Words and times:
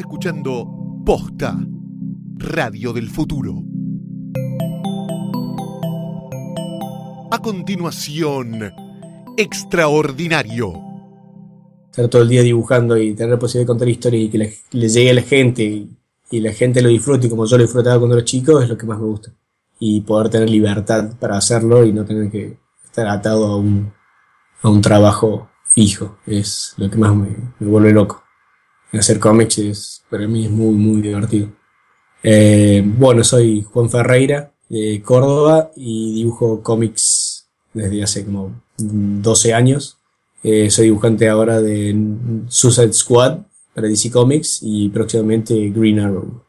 Escuchando 0.00 0.66
Posta, 1.06 1.58
Radio 2.36 2.92
del 2.92 3.08
Futuro. 3.08 3.62
A 7.30 7.38
continuación, 7.38 8.74
Extraordinario. 9.38 10.74
Estar 11.90 12.08
todo 12.08 12.22
el 12.22 12.28
día 12.28 12.42
dibujando 12.42 12.98
y 12.98 13.14
tener 13.14 13.30
la 13.30 13.38
posibilidad 13.38 13.64
de 13.64 13.68
contar 13.68 13.88
historias 13.88 14.22
y 14.24 14.28
que 14.28 14.38
le, 14.38 14.58
le 14.72 14.88
llegue 14.88 15.10
a 15.10 15.14
la 15.14 15.22
gente 15.22 15.64
y, 16.30 16.40
la 16.40 16.52
gente 16.52 16.82
lo 16.82 16.90
disfrute 16.90 17.30
como 17.30 17.46
yo 17.46 17.56
lo 17.56 17.62
disfrutaba 17.62 17.98
cuando 17.98 18.16
era 18.16 18.24
chico 18.24 18.60
es 18.60 18.68
lo 18.68 18.76
que 18.76 18.84
más 18.84 18.98
me 18.98 19.06
gusta. 19.06 19.32
Y 19.78 20.02
poder 20.02 20.28
tener 20.28 20.50
libertad 20.50 21.16
para 21.18 21.38
hacerlo 21.38 21.86
y 21.86 21.94
no 21.94 22.04
tener 22.04 22.30
que 22.30 22.58
estar 22.84 23.08
atado 23.08 23.46
a 23.46 23.56
un, 23.56 23.92
a 24.60 24.68
un 24.68 24.82
trabajo 24.82 25.48
fijo 25.64 26.18
es 26.26 26.74
lo 26.76 26.90
que 26.90 26.98
más 26.98 27.16
me 27.16 27.34
vuelve 27.60 27.92
loco. 27.92 28.25
Hacer 28.98 29.18
cómics 29.20 30.02
para 30.08 30.26
mí 30.26 30.46
es 30.46 30.50
muy, 30.50 30.74
muy 30.74 31.02
divertido. 31.02 31.48
Eh, 32.22 32.82
bueno, 32.84 33.22
soy 33.22 33.62
Juan 33.62 33.90
Ferreira 33.90 34.52
de 34.68 35.02
Córdoba 35.04 35.70
y 35.76 36.14
dibujo 36.14 36.62
cómics 36.62 37.46
desde 37.72 38.02
hace 38.02 38.24
como 38.24 38.62
12 38.78 39.54
años. 39.54 39.98
Eh, 40.42 40.70
soy 40.70 40.86
dibujante 40.86 41.28
ahora 41.28 41.60
de 41.60 41.94
Suicide 42.48 42.92
Squad 42.92 43.38
para 43.74 43.88
DC 43.88 44.10
Comics 44.10 44.60
y 44.62 44.88
próximamente 44.88 45.70
Green 45.70 46.00
Arrow. 46.00 46.42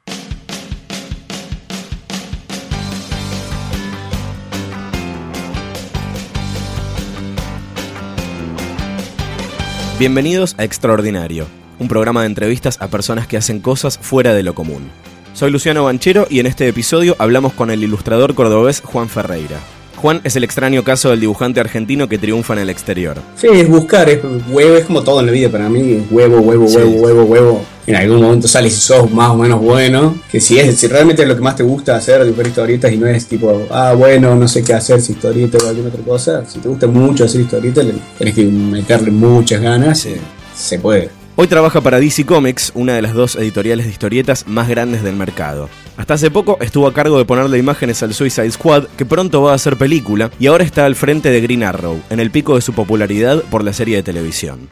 Bienvenidos 9.99 10.53
a 10.59 10.63
Extraordinario, 10.63 11.47
un 11.79 11.87
programa 11.87 12.21
de 12.21 12.27
entrevistas 12.27 12.77
a 12.81 12.87
personas 12.87 13.27
que 13.27 13.37
hacen 13.37 13.59
cosas 13.59 13.97
fuera 14.01 14.33
de 14.33 14.43
lo 14.43 14.53
común. 14.55 14.89
Soy 15.33 15.51
Luciano 15.51 15.83
Banchero 15.83 16.25
y 16.29 16.39
en 16.39 16.47
este 16.47 16.67
episodio 16.67 17.15
hablamos 17.19 17.53
con 17.53 17.69
el 17.69 17.83
ilustrador 17.83 18.33
cordobés 18.33 18.81
Juan 18.81 19.07
Ferreira. 19.09 19.59
Juan 19.97 20.21
es 20.23 20.35
el 20.35 20.43
extraño 20.43 20.83
caso 20.83 21.09
del 21.09 21.19
dibujante 21.21 21.59
argentino 21.59 22.07
que 22.07 22.19
triunfa 22.19 22.53
en 22.53 22.59
el 22.59 22.69
exterior. 22.69 23.17
Sí, 23.35 23.47
es 23.51 23.67
buscar, 23.67 24.07
es 24.09 24.19
huevo, 24.47 24.75
es 24.77 24.85
como 24.85 25.01
todo 25.03 25.21
en 25.21 25.25
la 25.25 25.31
vida 25.31 25.49
para 25.49 25.69
mí, 25.69 26.05
huevo, 26.11 26.39
huevo, 26.39 26.67
Sí. 26.67 26.77
huevo, 26.77 27.01
huevo, 27.01 27.23
huevo. 27.23 27.65
En 27.87 27.95
algún 27.95 28.21
momento 28.21 28.47
sales 28.47 28.73
si 28.75 28.81
sos 28.81 29.09
más 29.11 29.29
o 29.31 29.35
menos 29.37 29.59
bueno, 29.59 30.15
que 30.31 30.39
si 30.39 30.59
es, 30.59 30.77
si 30.77 30.87
realmente 30.87 31.23
es 31.23 31.27
lo 31.27 31.35
que 31.35 31.41
más 31.41 31.55
te 31.55 31.63
gusta 31.63 31.95
hacer, 31.95 32.23
dibujar 32.25 32.47
historietas 32.47 32.91
y 32.91 32.97
no 32.97 33.07
es 33.07 33.25
tipo, 33.27 33.65
ah, 33.71 33.93
bueno, 33.97 34.35
no 34.35 34.47
sé 34.47 34.63
qué 34.63 34.73
hacer, 34.73 35.01
si 35.01 35.13
historieta 35.13 35.57
o 35.63 35.67
alguna 35.67 35.89
otra 35.89 36.01
cosa, 36.03 36.43
si 36.45 36.59
te 36.59 36.67
gusta 36.69 36.85
mucho 36.85 37.23
hacer 37.23 37.41
historietas, 37.41 37.85
tenés 38.19 38.35
que 38.35 38.43
meterle 38.45 39.09
muchas 39.09 39.61
ganas, 39.61 39.99
Sí. 39.99 40.15
se 40.55 40.77
puede. 40.79 41.09
Hoy 41.39 41.45
trabaja 41.45 41.81
para 41.81 41.99
DC 41.99 42.25
Comics, 42.25 42.71
una 42.73 42.95
de 42.95 43.03
las 43.03 43.13
dos 43.13 43.35
editoriales 43.35 43.85
de 43.85 43.91
historietas 43.91 44.47
más 44.47 44.67
grandes 44.67 45.03
del 45.03 45.15
mercado. 45.15 45.69
Hasta 45.95 46.15
hace 46.15 46.31
poco 46.31 46.57
estuvo 46.61 46.87
a 46.87 46.93
cargo 46.95 47.19
de 47.19 47.25
ponerle 47.25 47.59
imágenes 47.59 48.01
al 48.01 48.15
Suicide 48.15 48.49
Squad, 48.49 48.85
que 48.97 49.05
pronto 49.05 49.43
va 49.43 49.53
a 49.53 49.57
ser 49.59 49.77
película, 49.77 50.31
y 50.39 50.47
ahora 50.47 50.63
está 50.63 50.87
al 50.87 50.95
frente 50.95 51.29
de 51.29 51.39
Green 51.39 51.61
Arrow, 51.61 52.01
en 52.09 52.19
el 52.19 52.31
pico 52.31 52.55
de 52.55 52.61
su 52.61 52.73
popularidad 52.73 53.43
por 53.51 53.63
la 53.63 53.71
serie 53.71 53.97
de 53.97 54.01
televisión. 54.01 54.67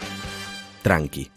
Tranqui. 0.81 1.29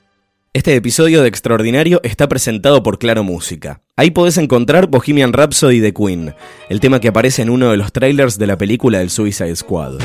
Este 0.54 0.74
episodio 0.74 1.20
de 1.20 1.28
Extraordinario 1.28 2.00
está 2.04 2.26
presentado 2.26 2.82
por 2.82 2.98
Claro 2.98 3.22
Música. 3.22 3.82
Ahí 3.96 4.10
podés 4.10 4.38
encontrar 4.38 4.86
Bohemian 4.86 5.34
Rhapsody 5.34 5.80
de 5.80 5.92
Queen, 5.92 6.34
el 6.70 6.80
tema 6.80 7.00
que 7.00 7.08
aparece 7.08 7.42
en 7.42 7.50
uno 7.50 7.70
de 7.70 7.76
los 7.76 7.92
trailers 7.92 8.38
de 8.38 8.46
la 8.46 8.56
película 8.56 9.00
del 9.00 9.10
Suicide 9.10 9.56
Squad. 9.56 9.98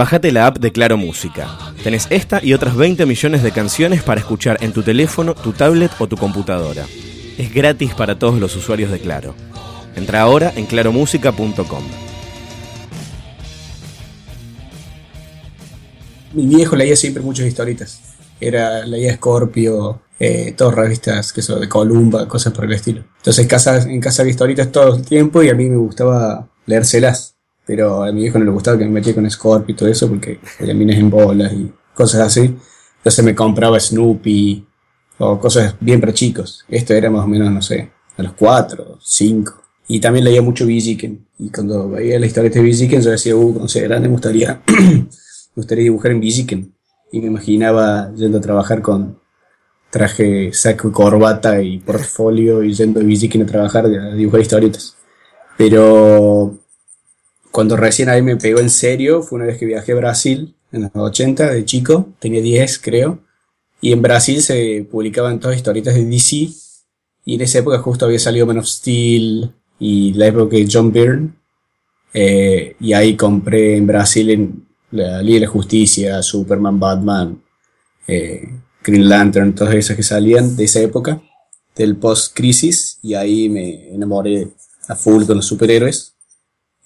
Bajate 0.00 0.32
la 0.32 0.46
app 0.46 0.56
de 0.56 0.72
Claro 0.72 0.96
Música. 0.96 1.58
Tenés 1.84 2.06
esta 2.08 2.42
y 2.42 2.54
otras 2.54 2.74
20 2.74 3.04
millones 3.04 3.42
de 3.42 3.52
canciones 3.52 4.02
para 4.02 4.18
escuchar 4.18 4.56
en 4.62 4.72
tu 4.72 4.82
teléfono, 4.82 5.34
tu 5.34 5.52
tablet 5.52 5.90
o 5.98 6.06
tu 6.08 6.16
computadora. 6.16 6.86
Es 7.36 7.52
gratis 7.52 7.92
para 7.92 8.18
todos 8.18 8.40
los 8.40 8.56
usuarios 8.56 8.90
de 8.90 8.98
Claro. 8.98 9.34
Entra 9.94 10.22
ahora 10.22 10.54
en 10.56 10.64
claromúsica.com. 10.64 11.84
Mi 16.32 16.46
viejo 16.46 16.76
leía 16.76 16.96
siempre 16.96 17.22
muchas 17.22 17.46
historietas. 17.46 18.00
Era, 18.40 18.86
leía 18.86 19.16
Scorpio, 19.16 20.00
eh, 20.18 20.54
todas 20.56 20.76
revistas 20.76 21.30
que 21.30 21.42
son 21.42 21.60
de 21.60 21.68
Columba, 21.68 22.26
cosas 22.26 22.54
por 22.54 22.64
el 22.64 22.72
estilo. 22.72 23.04
Entonces 23.18 23.42
en 23.42 23.48
casa, 23.48 23.82
en 23.82 24.02
había 24.02 24.30
historietas 24.30 24.72
todo 24.72 24.96
el 24.96 25.04
tiempo 25.04 25.42
y 25.42 25.50
a 25.50 25.54
mí 25.54 25.68
me 25.68 25.76
gustaba 25.76 26.48
leérselas. 26.64 27.36
Pero 27.66 28.02
a 28.02 28.12
mi 28.12 28.22
viejo 28.22 28.38
no 28.38 28.44
le 28.44 28.50
gustaba 28.50 28.78
que 28.78 28.84
me 28.84 28.90
metía 28.90 29.14
con 29.14 29.30
Scorpio 29.30 29.72
y 29.72 29.76
todo 29.76 29.88
eso 29.88 30.08
porque 30.08 30.40
había 30.58 30.74
minas 30.74 30.96
en 30.96 31.10
bolas 31.10 31.52
y 31.52 31.72
cosas 31.94 32.22
así. 32.22 32.56
Entonces 32.96 33.24
me 33.24 33.34
compraba 33.34 33.78
Snoopy 33.78 34.66
o 35.18 35.38
cosas 35.38 35.74
bien 35.80 36.00
para 36.00 36.12
chicos. 36.12 36.64
Esto 36.68 36.94
era 36.94 37.10
más 37.10 37.24
o 37.24 37.28
menos, 37.28 37.50
no 37.50 37.62
sé, 37.62 37.90
a 38.16 38.22
los 38.22 38.32
4, 38.32 38.98
5. 39.00 39.62
Y 39.88 40.00
también 40.00 40.24
leía 40.24 40.42
mucho 40.42 40.66
Villiquen. 40.66 41.26
Y 41.38 41.50
cuando 41.50 41.88
veía 41.90 42.18
la 42.18 42.26
historieta 42.26 42.58
de 42.58 42.64
Villiquen 42.64 43.02
yo 43.02 43.10
decía, 43.10 43.36
uh, 43.36 43.52
cuando 43.52 43.68
sea 43.68 43.82
grande 43.84 44.08
me 44.08 44.12
gustaría 44.12 44.62
me 44.68 45.08
gustaría 45.54 45.84
dibujar 45.84 46.12
en 46.12 46.20
Villiquen. 46.20 46.74
Y 47.12 47.20
me 47.20 47.26
imaginaba 47.26 48.12
yendo 48.14 48.38
a 48.38 48.40
trabajar 48.40 48.82
con 48.82 49.18
traje, 49.90 50.52
saco 50.52 50.88
y 50.88 50.92
corbata 50.92 51.60
y 51.60 51.78
portfolio 51.78 52.62
y 52.62 52.72
yendo 52.72 53.00
a 53.00 53.02
Villiquen 53.02 53.42
a 53.42 53.46
trabajar, 53.46 53.86
a 53.86 54.14
dibujar 54.14 54.40
historietas. 54.40 54.96
Pero 55.56 56.59
cuando 57.50 57.76
recién 57.76 58.08
ahí 58.08 58.22
me 58.22 58.36
pegó 58.36 58.60
en 58.60 58.70
serio 58.70 59.22
fue 59.22 59.36
una 59.36 59.46
vez 59.46 59.58
que 59.58 59.66
viajé 59.66 59.92
a 59.92 59.96
Brasil, 59.96 60.54
en 60.72 60.82
los 60.82 60.90
80, 60.94 61.52
de 61.52 61.64
chico, 61.64 62.10
tenía 62.18 62.40
10 62.40 62.78
creo. 62.78 63.20
Y 63.80 63.92
en 63.92 64.02
Brasil 64.02 64.42
se 64.42 64.86
publicaban 64.90 65.40
todas 65.40 65.56
historietas 65.56 65.94
de 65.94 66.04
DC. 66.04 66.50
Y 67.24 67.34
en 67.34 67.40
esa 67.40 67.58
época 67.58 67.78
justo 67.78 68.04
había 68.04 68.18
salido 68.18 68.46
Man 68.46 68.58
of 68.58 68.66
Steel 68.66 69.52
y 69.78 70.12
la 70.14 70.26
época 70.26 70.56
de 70.56 70.68
John 70.70 70.92
Byrne. 70.92 71.30
Eh, 72.12 72.76
y 72.80 72.92
ahí 72.92 73.16
compré 73.16 73.76
en 73.76 73.86
Brasil 73.86 74.30
en 74.30 74.66
la 74.90 75.22
Liga 75.22 75.40
de 75.40 75.46
la 75.46 75.52
Justicia, 75.52 76.22
Superman, 76.22 76.78
Batman, 76.78 77.42
eh, 78.06 78.48
Green 78.82 79.08
Lantern, 79.08 79.54
todas 79.54 79.74
esas 79.74 79.96
que 79.96 80.02
salían 80.02 80.56
de 80.56 80.64
esa 80.64 80.80
época, 80.80 81.22
del 81.76 81.96
post-crisis, 81.96 82.98
y 83.02 83.14
ahí 83.14 83.48
me 83.48 83.94
enamoré 83.94 84.48
a 84.88 84.96
full 84.96 85.24
con 85.24 85.36
los 85.36 85.46
superhéroes, 85.46 86.14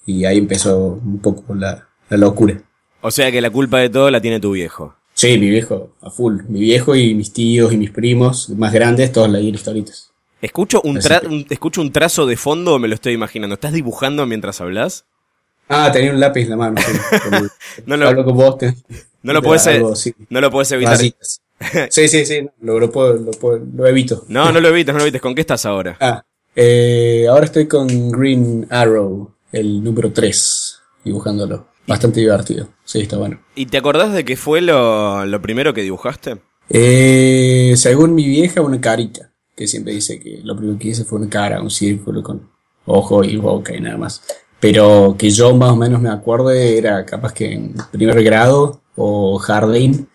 y 0.06 0.24
ahí 0.24 0.38
empezó 0.38 1.00
un 1.04 1.18
poco 1.20 1.54
la, 1.54 1.86
la 2.08 2.16
locura. 2.16 2.60
O 3.00 3.10
sea 3.10 3.30
que 3.30 3.40
la 3.40 3.50
culpa 3.50 3.78
de 3.78 3.88
todo 3.90 4.10
la 4.10 4.20
tiene 4.20 4.40
tu 4.40 4.52
viejo. 4.52 4.94
Sí, 5.14 5.38
mi 5.38 5.48
viejo, 5.50 5.90
a 6.00 6.10
full. 6.10 6.42
Mi 6.48 6.60
viejo 6.60 6.96
y 6.96 7.14
mis 7.14 7.32
tíos 7.32 7.72
y 7.72 7.76
mis 7.76 7.90
primos 7.90 8.48
más 8.50 8.72
grandes, 8.72 9.12
todos 9.12 9.28
leían 9.30 9.54
historitas. 9.54 10.10
Escucho 10.42 10.80
un, 10.82 10.96
tra- 10.98 11.26
un- 11.26 11.46
escucho 11.48 11.80
un 11.80 11.92
trazo 11.92 12.26
de 12.26 12.36
fondo, 12.36 12.78
me 12.78 12.88
lo 12.88 12.94
estoy 12.94 13.12
imaginando. 13.12 13.54
¿Estás 13.54 13.72
dibujando 13.72 14.26
mientras 14.26 14.60
hablas? 14.60 15.04
Ah, 15.68 15.90
tenía 15.92 16.10
un 16.12 16.20
lápiz 16.20 16.42
en 16.42 16.50
la 16.50 16.56
mano. 16.56 16.76
Como- 17.24 17.46
No 17.86 17.96
lo- 17.96 18.08
Hablo 18.08 18.24
con 18.24 18.36
vos. 18.36 18.58
te- 18.58 18.74
No 19.22 19.32
lo 19.32 19.40
puedes, 19.42 19.66
no 20.28 20.40
lo 20.40 20.50
puedes 20.50 20.70
evitar. 20.72 20.98
Sí, 20.98 22.08
sí, 22.08 22.26
sí. 22.26 22.46
Lo, 22.60 22.78
lo, 22.78 22.90
puedo, 22.90 23.14
lo, 23.14 23.30
puedo- 23.30 23.64
lo 23.74 23.86
evito. 23.86 24.24
No, 24.28 24.52
no 24.52 24.60
lo 24.60 24.68
evites, 24.68 24.92
no 24.92 24.98
lo 24.98 25.04
evites. 25.04 25.22
¿Con 25.22 25.34
qué 25.34 25.40
estás 25.40 25.64
ahora? 25.64 25.96
Ah, 26.00 26.24
eh, 26.56 27.26
ahora 27.28 27.44
estoy 27.46 27.66
con 27.66 28.10
Green 28.10 28.66
Arrow, 28.70 29.32
el 29.54 29.82
número 29.82 30.12
3, 30.12 30.78
dibujándolo. 31.04 31.68
Bastante 31.86 32.20
divertido. 32.20 32.68
Sí, 32.84 33.00
está 33.00 33.18
bueno. 33.18 33.40
¿Y 33.54 33.66
te 33.66 33.76
acordás 33.78 34.12
de 34.12 34.24
qué 34.24 34.36
fue 34.36 34.60
lo, 34.62 35.26
lo 35.26 35.42
primero 35.42 35.74
que 35.74 35.82
dibujaste? 35.82 36.38
Eh, 36.70 37.74
según 37.76 38.14
mi 38.14 38.26
vieja, 38.26 38.62
una 38.62 38.80
carita. 38.80 39.30
Que 39.56 39.66
siempre 39.68 39.92
dice 39.92 40.18
que 40.18 40.40
lo 40.42 40.56
primero 40.56 40.78
que 40.78 40.88
hice 40.88 41.04
fue 41.04 41.18
una 41.20 41.28
cara, 41.30 41.62
un 41.62 41.70
círculo 41.70 42.22
con 42.22 42.50
ojo 42.86 43.22
y 43.22 43.36
boca 43.36 43.76
y 43.76 43.80
nada 43.80 43.96
más. 43.96 44.22
Pero 44.58 45.14
que 45.18 45.30
yo 45.30 45.54
más 45.54 45.70
o 45.72 45.76
menos 45.76 46.00
me 46.00 46.08
acuerdo 46.08 46.50
era 46.50 47.04
capaz 47.04 47.32
que 47.34 47.52
en 47.52 47.74
primer 47.92 48.22
grado 48.24 48.80
o 48.96 49.38
Jardín. 49.38 50.08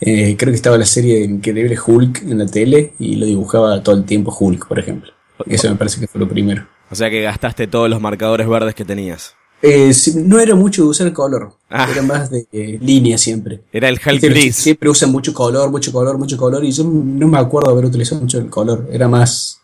eh, 0.00 0.36
creo 0.36 0.52
que 0.52 0.56
estaba 0.56 0.76
la 0.78 0.84
serie 0.86 1.20
de 1.20 1.24
Increíble 1.24 1.76
Hulk 1.84 2.22
en 2.22 2.38
la 2.38 2.46
tele 2.46 2.92
y 2.98 3.16
lo 3.16 3.26
dibujaba 3.26 3.82
todo 3.82 3.96
el 3.96 4.04
tiempo 4.04 4.36
Hulk, 4.38 4.68
por 4.68 4.78
ejemplo. 4.78 5.10
Eso 5.46 5.68
me 5.70 5.76
parece 5.76 6.00
que 6.00 6.06
fue 6.06 6.20
lo 6.20 6.28
primero. 6.28 6.66
O 6.94 6.96
sea 6.96 7.10
que 7.10 7.22
gastaste 7.22 7.66
todos 7.66 7.90
los 7.90 8.00
marcadores 8.00 8.48
verdes 8.48 8.72
que 8.76 8.84
tenías. 8.84 9.34
Eh, 9.62 9.90
no 10.14 10.38
era 10.38 10.54
mucho 10.54 10.82
de 10.84 10.88
usar 10.90 11.12
color, 11.12 11.54
Ah. 11.68 11.88
era 11.90 12.02
más 12.02 12.30
de 12.30 12.46
eh, 12.52 12.78
línea 12.80 13.18
siempre. 13.18 13.62
Era 13.72 13.88
el 13.88 13.94
Hulk 13.96 14.12
Viste, 14.12 14.28
gris. 14.28 14.54
Siempre 14.54 14.88
usan 14.88 15.10
mucho 15.10 15.34
color, 15.34 15.72
mucho 15.72 15.90
color, 15.90 16.16
mucho 16.18 16.36
color, 16.36 16.64
y 16.64 16.70
yo 16.70 16.84
no 16.84 17.26
me 17.26 17.36
acuerdo 17.38 17.70
haber 17.72 17.84
utilizado 17.86 18.20
mucho 18.20 18.38
el 18.38 18.48
color. 18.48 18.88
Era 18.92 19.08
más, 19.08 19.60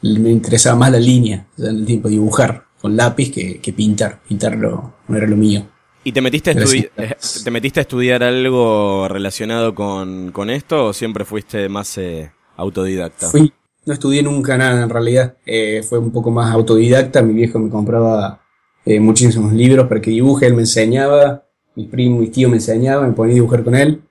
me 0.00 0.30
interesaba 0.30 0.76
más 0.76 0.90
la 0.90 0.98
línea, 0.98 1.46
o 1.56 1.60
sea, 1.60 1.70
en 1.70 1.76
el 1.76 1.86
tiempo 1.86 2.08
dibujar 2.08 2.64
con 2.80 2.96
lápiz 2.96 3.30
que, 3.30 3.60
que 3.60 3.72
pintar. 3.72 4.20
Pintar 4.28 4.56
no, 4.58 4.92
era 5.08 5.28
lo 5.28 5.36
mío. 5.36 5.64
¿Y 6.02 6.10
te 6.10 6.20
metiste, 6.20 6.50
a 6.50 6.54
estudi- 6.54 6.90
eh, 6.96 7.14
te 7.44 7.50
metiste 7.52 7.78
a 7.78 7.82
estudiar 7.82 8.24
algo 8.24 9.06
relacionado 9.08 9.72
con, 9.72 10.32
con 10.32 10.50
esto 10.50 10.86
o 10.86 10.92
siempre 10.92 11.24
fuiste 11.24 11.68
más 11.68 11.96
eh, 11.98 12.32
autodidacta? 12.56 13.28
Fui, 13.28 13.52
no 13.84 13.92
estudié 13.92 14.22
nunca 14.22 14.56
nada 14.56 14.82
en 14.82 14.90
realidad. 14.90 15.36
Eh, 15.46 15.82
fue 15.88 15.98
un 15.98 16.10
poco 16.10 16.30
más 16.30 16.52
autodidacta. 16.52 17.22
Mi 17.22 17.34
viejo 17.34 17.58
me 17.58 17.70
compraba 17.70 18.40
eh, 18.84 19.00
muchísimos 19.00 19.52
libros 19.52 19.88
para 19.88 20.00
que 20.00 20.10
dibuje. 20.10 20.46
Él 20.46 20.54
me 20.54 20.62
enseñaba. 20.62 21.44
Mi 21.74 21.86
primo, 21.86 22.18
mi 22.18 22.28
tío 22.28 22.48
me 22.48 22.56
enseñaba. 22.56 23.06
Me 23.06 23.12
ponía 23.12 23.32
a 23.32 23.34
dibujar 23.34 23.64
con 23.64 23.74
él. 23.74 24.02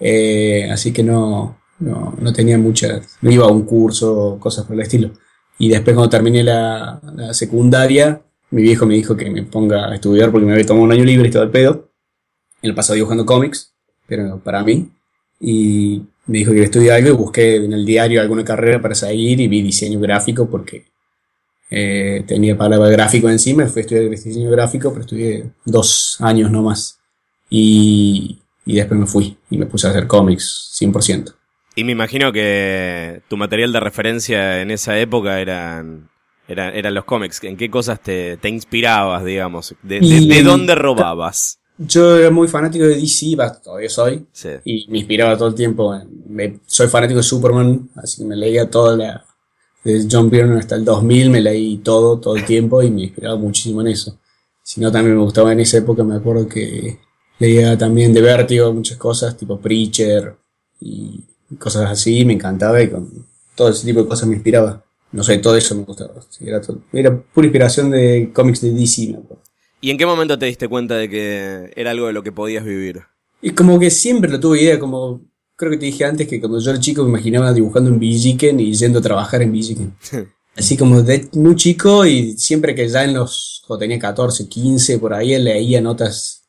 Eh, 0.00 0.68
así 0.70 0.92
que 0.92 1.02
no, 1.02 1.58
no, 1.78 2.14
no 2.18 2.32
tenía 2.32 2.58
muchas. 2.58 3.18
No 3.20 3.30
iba 3.30 3.44
a 3.44 3.50
un 3.50 3.62
curso, 3.62 4.36
cosas 4.40 4.64
por 4.64 4.74
el 4.74 4.82
estilo. 4.82 5.10
Y 5.58 5.68
después, 5.68 5.94
cuando 5.94 6.10
terminé 6.10 6.42
la, 6.42 7.00
secundaria, 7.32 8.20
mi 8.50 8.62
viejo 8.62 8.86
me 8.86 8.94
dijo 8.94 9.16
que 9.16 9.30
me 9.30 9.42
ponga 9.44 9.90
a 9.90 9.94
estudiar 9.94 10.32
porque 10.32 10.46
me 10.46 10.52
había 10.52 10.66
tomado 10.66 10.84
un 10.84 10.92
año 10.92 11.04
libre 11.04 11.28
y 11.28 11.30
todo 11.30 11.44
el 11.44 11.50
pedo. 11.50 11.88
El 12.62 12.74
pasado 12.74 12.96
dibujando 12.96 13.24
cómics, 13.26 13.72
pero 14.06 14.38
para 14.38 14.64
mí. 14.64 14.90
Y 15.38 16.02
me 16.26 16.38
dijo 16.38 16.52
que 16.52 16.62
estudiar 16.62 16.96
algo 16.96 17.08
y 17.10 17.12
busqué 17.12 17.56
en 17.56 17.72
el 17.72 17.84
diario 17.84 18.20
alguna 18.20 18.44
carrera 18.44 18.80
para 18.80 18.94
seguir 18.94 19.40
y 19.40 19.48
vi 19.48 19.62
diseño 19.62 19.98
gráfico 20.00 20.48
porque 20.48 20.84
eh, 21.70 22.22
tenía 22.26 22.56
palabra 22.56 22.88
gráfico 22.90 23.28
encima. 23.28 23.66
Fui 23.66 23.80
a 23.80 23.82
estudiar 23.84 24.10
diseño 24.10 24.50
gráfico, 24.50 24.90
pero 24.90 25.02
estudié 25.02 25.44
dos 25.64 26.16
años 26.20 26.50
no 26.50 26.62
más. 26.62 26.98
Y, 27.50 28.38
y 28.64 28.74
después 28.76 28.98
me 28.98 29.06
fui 29.06 29.36
y 29.50 29.58
me 29.58 29.66
puse 29.66 29.86
a 29.86 29.90
hacer 29.90 30.06
cómics 30.06 30.70
100%. 30.80 31.34
Y 31.74 31.84
me 31.84 31.92
imagino 31.92 32.32
que 32.32 33.22
tu 33.28 33.36
material 33.36 33.72
de 33.72 33.80
referencia 33.80 34.60
en 34.60 34.70
esa 34.70 34.98
época 34.98 35.40
eran, 35.40 36.08
eran, 36.46 36.74
eran 36.74 36.94
los 36.94 37.04
cómics. 37.04 37.42
¿En 37.44 37.56
qué 37.56 37.70
cosas 37.70 38.00
te, 38.00 38.36
te 38.36 38.48
inspirabas, 38.50 39.24
digamos? 39.24 39.74
¿De, 39.82 40.00
de- 40.00 40.06
Y- 40.06 40.28
de 40.28 40.42
dónde 40.42 40.74
robabas? 40.74 41.58
Yo 41.78 42.16
era 42.18 42.30
muy 42.30 42.48
fanático 42.48 42.84
de 42.84 42.96
DC, 42.96 43.36
todavía 43.64 43.88
soy. 43.88 44.26
Sí. 44.32 44.48
y 44.64 44.86
me 44.88 44.98
inspiraba 44.98 45.36
todo 45.36 45.48
el 45.48 45.54
tiempo. 45.54 45.94
Me- 46.28 46.60
soy 46.66 46.86
fanático 46.88 47.18
de 47.18 47.24
Superman, 47.24 47.90
así 47.96 48.18
que 48.22 48.28
me 48.28 48.36
leía 48.36 48.68
toda 48.70 48.96
la. 48.96 49.24
Desde 49.84 50.06
John 50.10 50.30
Byrne 50.30 50.58
hasta 50.60 50.76
el 50.76 50.84
2000 50.84 51.28
me 51.30 51.40
leí 51.40 51.78
todo, 51.78 52.18
todo 52.20 52.36
el 52.36 52.44
tiempo 52.44 52.82
y 52.82 52.90
me 52.90 53.02
inspiraba 53.02 53.36
muchísimo 53.36 53.80
en 53.80 53.88
eso. 53.88 54.16
Si 54.62 54.80
no, 54.80 54.92
también 54.92 55.16
me 55.16 55.22
gustaba 55.24 55.50
en 55.52 55.58
esa 55.58 55.78
época, 55.78 56.04
me 56.04 56.14
acuerdo 56.14 56.46
que 56.48 57.00
leía 57.40 57.76
también 57.76 58.12
de 58.14 58.20
Vértigo 58.22 58.72
muchas 58.72 58.96
cosas, 58.96 59.36
tipo 59.36 59.58
Preacher 59.58 60.36
y 60.80 61.24
cosas 61.58 61.90
así, 61.90 62.24
me 62.24 62.34
encantaba 62.34 62.80
y 62.80 62.90
con 62.90 63.26
todo 63.56 63.70
ese 63.70 63.84
tipo 63.86 64.02
de 64.02 64.08
cosas 64.08 64.28
me 64.28 64.34
inspiraba. 64.36 64.84
No 65.10 65.24
sé, 65.24 65.38
todo 65.38 65.56
eso 65.56 65.74
me 65.74 65.82
gustaba. 65.82 66.12
Era, 66.40 66.60
todo- 66.60 66.78
era 66.92 67.14
pura 67.20 67.46
inspiración 67.48 67.90
de 67.90 68.30
cómics 68.32 68.60
de 68.60 68.70
DC, 68.70 69.08
me 69.08 69.18
acuerdo. 69.18 69.42
¿Y 69.82 69.90
en 69.90 69.98
qué 69.98 70.06
momento 70.06 70.38
te 70.38 70.46
diste 70.46 70.68
cuenta 70.68 70.94
de 70.94 71.10
que 71.10 71.72
era 71.74 71.90
algo 71.90 72.06
de 72.06 72.12
lo 72.12 72.22
que 72.22 72.30
podías 72.30 72.64
vivir? 72.64 73.02
Y 73.42 73.50
como 73.50 73.80
que 73.80 73.90
siempre 73.90 74.30
lo 74.30 74.38
tuve 74.38 74.62
idea, 74.62 74.78
como 74.78 75.20
creo 75.56 75.72
que 75.72 75.76
te 75.76 75.86
dije 75.86 76.04
antes 76.04 76.28
que 76.28 76.38
cuando 76.38 76.60
yo 76.60 76.70
era 76.70 76.78
chico 76.78 77.02
me 77.02 77.08
imaginaba 77.08 77.52
dibujando 77.52 77.90
en 77.90 77.98
Villiquen 77.98 78.60
y 78.60 78.72
yendo 78.72 79.00
a 79.00 79.02
trabajar 79.02 79.42
en 79.42 79.50
Villiquen. 79.50 79.92
Así 80.56 80.76
como 80.76 81.02
de 81.02 81.28
muy 81.32 81.56
chico 81.56 82.06
y 82.06 82.38
siempre 82.38 82.76
que 82.76 82.88
ya 82.88 83.02
en 83.02 83.14
los, 83.14 83.64
cuando 83.66 83.80
tenía 83.80 83.98
14, 83.98 84.48
15, 84.48 84.98
por 85.00 85.14
ahí 85.14 85.36
leía 85.36 85.80
notas 85.80 86.44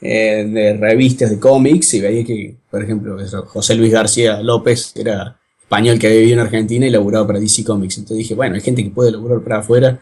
eh, 0.00 0.48
de 0.50 0.72
revistas 0.78 1.28
de 1.28 1.38
cómics 1.38 1.92
y 1.92 2.00
veía 2.00 2.24
que, 2.24 2.56
por 2.70 2.82
ejemplo, 2.82 3.20
eso, 3.20 3.44
José 3.44 3.74
Luis 3.74 3.92
García 3.92 4.40
López 4.40 4.94
era 4.96 5.38
español 5.60 5.98
que 5.98 6.06
había 6.06 6.20
vivido 6.20 6.40
en 6.40 6.46
Argentina 6.46 6.86
y 6.86 6.90
laburaba 6.90 7.26
para 7.26 7.40
DC 7.40 7.62
Comics. 7.62 7.98
Entonces 7.98 8.18
dije, 8.18 8.34
bueno, 8.34 8.54
hay 8.54 8.62
gente 8.62 8.82
que 8.82 8.90
puede 8.90 9.12
laburar 9.12 9.42
para 9.42 9.58
afuera. 9.58 10.00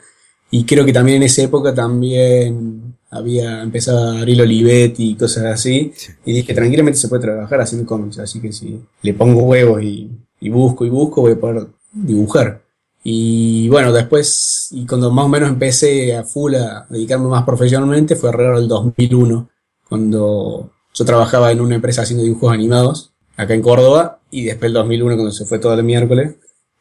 Y 0.50 0.64
creo 0.64 0.84
que 0.84 0.92
también 0.92 1.18
en 1.18 1.24
esa 1.24 1.42
época 1.42 1.74
también 1.74 2.96
había 3.10 3.62
empezado 3.62 4.12
a 4.12 4.18
abrir 4.18 4.40
Olivetti 4.40 5.10
y 5.10 5.14
cosas 5.16 5.44
así. 5.44 5.92
Y 6.24 6.32
dije, 6.32 6.54
tranquilamente 6.54 6.98
se 6.98 7.08
puede 7.08 7.22
trabajar 7.22 7.60
haciendo 7.60 7.86
cómics. 7.86 8.18
Así 8.18 8.40
que 8.40 8.52
si 8.52 8.80
le 9.02 9.14
pongo 9.14 9.42
huevos 9.42 9.82
y, 9.82 10.10
y 10.40 10.48
busco 10.48 10.84
y 10.84 10.90
busco, 10.90 11.22
voy 11.22 11.32
a 11.32 11.40
poder 11.40 11.66
dibujar. 11.92 12.62
Y 13.02 13.68
bueno, 13.68 13.92
después, 13.92 14.68
y 14.72 14.84
cuando 14.86 15.10
más 15.10 15.24
o 15.24 15.28
menos 15.28 15.48
empecé 15.48 16.16
a 16.16 16.24
full 16.24 16.54
a 16.56 16.86
dedicarme 16.90 17.28
más 17.28 17.44
profesionalmente, 17.44 18.16
fue 18.16 18.30
alrededor 18.30 18.58
del 18.58 18.68
2001, 18.68 19.48
cuando 19.88 20.72
yo 20.92 21.04
trabajaba 21.04 21.50
en 21.52 21.60
una 21.60 21.76
empresa 21.76 22.02
haciendo 22.02 22.24
dibujos 22.24 22.52
animados, 22.52 23.12
acá 23.36 23.54
en 23.54 23.62
Córdoba, 23.62 24.20
y 24.30 24.44
después 24.44 24.68
el 24.68 24.74
2001, 24.74 25.14
cuando 25.14 25.32
se 25.32 25.46
fue 25.46 25.58
todo 25.58 25.74
el 25.74 25.84
miércoles, 25.84 26.34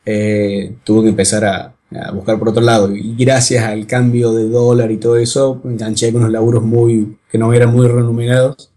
eh, 0.06 0.76
tuve 0.84 1.04
que 1.04 1.10
empezar 1.10 1.46
a, 1.46 1.77
a 1.92 2.12
buscar 2.12 2.38
por 2.38 2.50
otro 2.50 2.62
lado. 2.62 2.96
Y 2.96 3.16
gracias 3.16 3.64
al 3.64 3.88
cambio 3.88 4.34
de 4.34 4.50
dólar 4.50 4.92
y 4.92 4.98
todo 4.98 5.18
eso, 5.18 5.62
me 5.64 5.74
enganché 5.74 6.12
con 6.12 6.22
unos 6.22 6.32
laburos 6.32 6.64
muy, 6.64 7.18
que 7.32 7.38
no 7.38 7.54
eran 7.54 7.72
muy 7.72 7.88
remunerados 7.88 8.72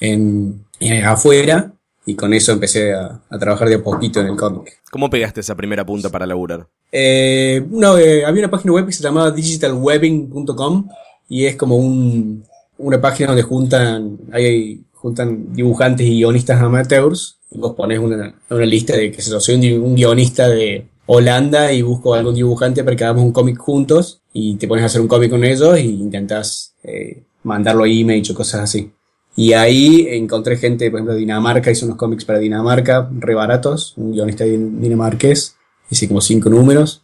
en, 0.00 0.64
en 0.80 1.04
afuera, 1.04 1.72
y 2.06 2.14
con 2.14 2.34
eso 2.34 2.52
empecé 2.52 2.92
a, 2.92 3.20
a 3.28 3.38
trabajar 3.38 3.68
de 3.68 3.76
a 3.76 3.82
poquito 3.82 4.20
en 4.20 4.26
el 4.26 4.36
cómic. 4.36 4.80
¿Cómo 4.90 5.08
pegaste 5.08 5.40
esa 5.40 5.54
primera 5.54 5.84
punta 5.84 6.10
para 6.10 6.26
laburar? 6.26 6.66
Eh, 6.92 7.64
no, 7.70 7.98
eh, 7.98 8.24
había 8.24 8.42
una 8.42 8.50
página 8.50 8.74
web 8.74 8.86
que 8.86 8.92
se 8.92 9.02
llamaba 9.02 9.30
digitalwebbing.com 9.30 10.88
y 11.28 11.46
es 11.46 11.56
como 11.56 11.76
un, 11.76 12.44
una 12.78 13.00
página 13.00 13.28
donde 13.28 13.42
juntan, 13.42 14.18
hay, 14.32 14.84
juntan 14.92 15.52
dibujantes 15.54 16.06
y 16.06 16.18
guionistas 16.18 16.60
amateurs 16.60 17.38
y 17.50 17.58
vos 17.58 17.74
pones 17.74 17.98
una, 17.98 18.34
una 18.50 18.66
lista 18.66 18.96
de 18.96 19.10
que 19.10 19.22
se 19.22 19.40
soy 19.40 19.72
un, 19.72 19.82
un 19.82 19.94
guionista 19.94 20.48
de 20.48 20.86
Holanda 21.06 21.72
y 21.72 21.82
busco 21.82 22.14
algún 22.14 22.34
dibujante 22.34 22.82
para 22.82 22.96
que 22.96 23.04
hagamos 23.04 23.24
un 23.24 23.32
cómic 23.32 23.58
juntos 23.58 24.20
y 24.32 24.56
te 24.56 24.66
pones 24.66 24.82
a 24.82 24.86
hacer 24.86 25.00
un 25.00 25.08
cómic 25.08 25.30
con 25.30 25.44
ellos 25.44 25.78
y 25.78 25.88
intentas 25.88 26.74
eh, 26.82 27.22
mandarlo 27.42 27.84
a 27.84 27.88
Image 27.88 28.32
o 28.32 28.34
cosas 28.34 28.62
así. 28.62 28.90
Y 29.36 29.52
ahí 29.52 30.06
encontré 30.10 30.56
gente, 30.56 30.90
por 30.90 30.98
ejemplo, 30.98 31.14
de 31.14 31.20
Dinamarca, 31.20 31.70
hizo 31.70 31.86
unos 31.86 31.98
cómics 31.98 32.24
para 32.24 32.38
Dinamarca, 32.38 33.10
re 33.18 33.34
baratos, 33.34 33.94
un 33.96 34.12
guionista 34.12 34.44
din- 34.44 34.80
dinamarqués, 34.80 35.56
hice 35.90 36.08
como 36.08 36.20
cinco 36.20 36.48
números. 36.48 37.02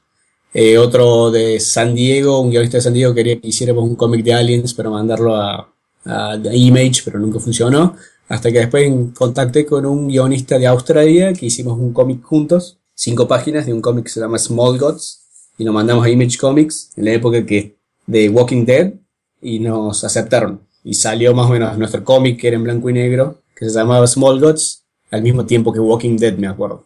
Eh, 0.55 0.79
otro 0.79 1.31
de 1.31 1.61
San 1.61 1.94
Diego, 1.94 2.41
un 2.41 2.50
guionista 2.50 2.79
de 2.79 2.82
San 2.82 2.94
Diego 2.94 3.14
quería 3.14 3.41
que 3.41 3.49
hiciéramos 3.49 3.85
un 3.85 3.97
cómic 3.97 4.25
de 4.25 4.35
Aliens 4.35 4.75
para 4.75 4.91
mandarlo 4.91 5.37
a, 5.37 5.73
a 6.05 6.38
Image, 6.52 7.02
pero 7.05 7.19
nunca 7.19 7.38
funcionó. 7.38 7.97
Hasta 8.29 8.50
que 8.50 8.58
después 8.61 8.93
contacté 9.14 9.67
con 9.67 9.85
un 9.87 10.08
guionista 10.08 10.58
de 10.58 10.69
Australia 10.69 11.32
que 11.32 11.47
hicimos 11.47 11.79
un 11.79 11.93
cómic 11.93 12.23
juntos, 12.23 12.79
cinco 13.00 13.26
páginas 13.26 13.64
de 13.64 13.73
un 13.73 13.81
cómic 13.81 14.05
que 14.05 14.11
se 14.11 14.20
llama 14.20 14.38
Small 14.38 14.79
Gods, 14.79 15.23
y 15.56 15.64
lo 15.64 15.73
mandamos 15.73 16.05
a 16.05 16.11
Image 16.11 16.37
Comics 16.37 16.91
en 16.97 17.06
la 17.06 17.12
época 17.12 17.47
que 17.47 17.76
de 18.06 18.29
Walking 18.29 18.67
Dead, 18.67 18.93
y 19.41 19.58
nos 19.58 20.05
aceptaron. 20.05 20.61
Y 20.85 20.93
salió 20.93 21.35
más 21.35 21.47
o 21.47 21.52
menos 21.55 21.79
nuestro 21.79 22.05
cómic 22.05 22.38
que 22.38 22.49
era 22.49 22.57
en 22.59 22.64
blanco 22.64 22.90
y 22.90 22.92
negro, 22.92 23.40
que 23.57 23.64
se 23.64 23.75
llamaba 23.75 24.07
Small 24.07 24.38
Gods, 24.38 24.85
al 25.11 25.23
mismo 25.23 25.47
tiempo 25.47 25.73
que 25.73 25.80
Walking 25.80 26.19
Dead, 26.19 26.37
me 26.37 26.47
acuerdo. 26.47 26.85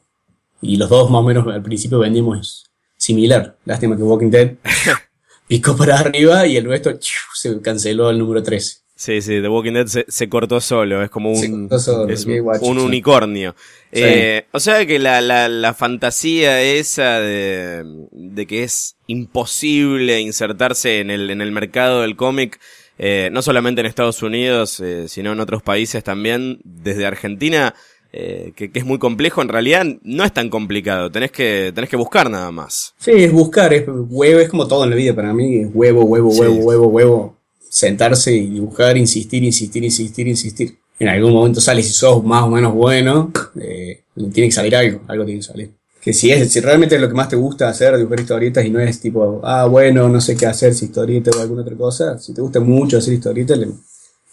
Y 0.60 0.76
los 0.76 0.88
dos 0.88 1.10
más 1.10 1.20
o 1.20 1.24
menos 1.24 1.48
al 1.48 1.62
principio 1.62 1.98
vendimos 1.98 2.70
similar. 2.96 3.56
Lástima 3.64 3.96
que 3.96 4.04
Walking 4.04 4.30
Dead 4.30 4.54
picó 5.48 5.76
para 5.76 5.98
arriba 5.98 6.46
y 6.46 6.56
el 6.56 6.64
nuestro 6.64 6.96
se 7.34 7.60
canceló 7.60 8.06
al 8.06 8.20
número 8.20 8.40
13. 8.40 8.83
Sí, 9.04 9.20
sí, 9.20 9.42
The 9.42 9.48
Walking 9.50 9.72
Dead 9.74 9.86
se, 9.86 10.06
se 10.08 10.30
cortó 10.30 10.62
solo, 10.62 11.02
es 11.02 11.10
como 11.10 11.30
un, 11.30 11.68
solo, 11.78 12.08
es 12.10 12.24
unicornio. 12.62 13.54
Sí. 13.92 14.00
Eh, 14.02 14.46
o 14.50 14.58
sea 14.60 14.86
que 14.86 14.98
la, 14.98 15.20
la, 15.20 15.46
la 15.50 15.74
fantasía 15.74 16.62
esa 16.62 17.20
de, 17.20 17.84
de 18.12 18.46
que 18.46 18.62
es 18.62 18.96
imposible 19.06 20.20
insertarse 20.22 21.00
en 21.00 21.10
el, 21.10 21.28
en 21.28 21.42
el 21.42 21.52
mercado 21.52 22.00
del 22.00 22.16
cómic, 22.16 22.58
eh, 22.98 23.28
no 23.30 23.42
solamente 23.42 23.82
en 23.82 23.88
Estados 23.88 24.22
Unidos, 24.22 24.80
eh, 24.80 25.06
sino 25.08 25.32
en 25.32 25.40
otros 25.40 25.62
países 25.62 26.02
también, 26.02 26.60
desde 26.64 27.04
Argentina, 27.04 27.74
eh, 28.10 28.52
que, 28.56 28.70
que 28.72 28.78
es 28.78 28.86
muy 28.86 28.98
complejo, 28.98 29.42
en 29.42 29.48
realidad 29.50 29.84
no 30.02 30.24
es 30.24 30.32
tan 30.32 30.48
complicado, 30.48 31.10
tenés 31.10 31.30
que, 31.30 31.72
tenés 31.74 31.90
que 31.90 31.96
buscar 31.96 32.30
nada 32.30 32.50
más. 32.52 32.94
Sí, 32.98 33.10
es 33.12 33.32
buscar, 33.32 33.74
es 33.74 33.84
huevo, 33.86 34.40
es 34.40 34.48
como 34.48 34.66
todo 34.66 34.84
en 34.84 34.90
la 34.90 34.96
vida 34.96 35.14
para 35.14 35.34
mí, 35.34 35.58
es 35.58 35.68
huevo, 35.74 36.04
huevo, 36.04 36.30
Sí. 36.30 36.40
huevo, 36.40 36.54
huevo, 36.54 36.86
huevo, 36.86 37.36
sentarse 37.74 38.32
y 38.32 38.46
dibujar, 38.50 38.96
insistir, 38.96 39.42
insistir, 39.42 39.82
insistir, 39.82 40.28
insistir. 40.28 40.78
En 40.96 41.08
algún 41.08 41.32
momento 41.32 41.60
sale 41.60 41.82
si 41.82 41.92
sos 41.92 42.22
más 42.22 42.44
o 42.44 42.48
menos 42.48 42.72
bueno, 42.72 43.32
eh, 43.60 44.02
tiene 44.32 44.48
que 44.48 44.52
salir 44.52 44.76
algo, 44.76 45.00
algo 45.08 45.24
tiene 45.24 45.40
que 45.40 45.46
salir. 45.46 45.70
Que 46.00 46.12
si 46.12 46.30
es, 46.30 46.52
si 46.52 46.60
realmente 46.60 46.94
es 46.94 47.00
lo 47.00 47.08
que 47.08 47.14
más 47.14 47.28
te 47.28 47.34
gusta 47.34 47.68
hacer, 47.68 47.96
dibujar 47.96 48.20
historietas 48.20 48.64
y 48.64 48.70
no 48.70 48.78
es 48.78 49.00
tipo, 49.00 49.40
ah, 49.42 49.66
bueno, 49.66 50.08
no 50.08 50.20
sé 50.20 50.36
qué 50.36 50.46
hacer, 50.46 50.72
si 50.72 50.84
historieta 50.84 51.32
o 51.36 51.40
alguna 51.40 51.62
otra 51.62 51.74
cosa, 51.74 52.16
si 52.16 52.32
te 52.32 52.42
gusta 52.42 52.60
mucho 52.60 52.98
hacer 52.98 53.14
historietas, 53.14 53.58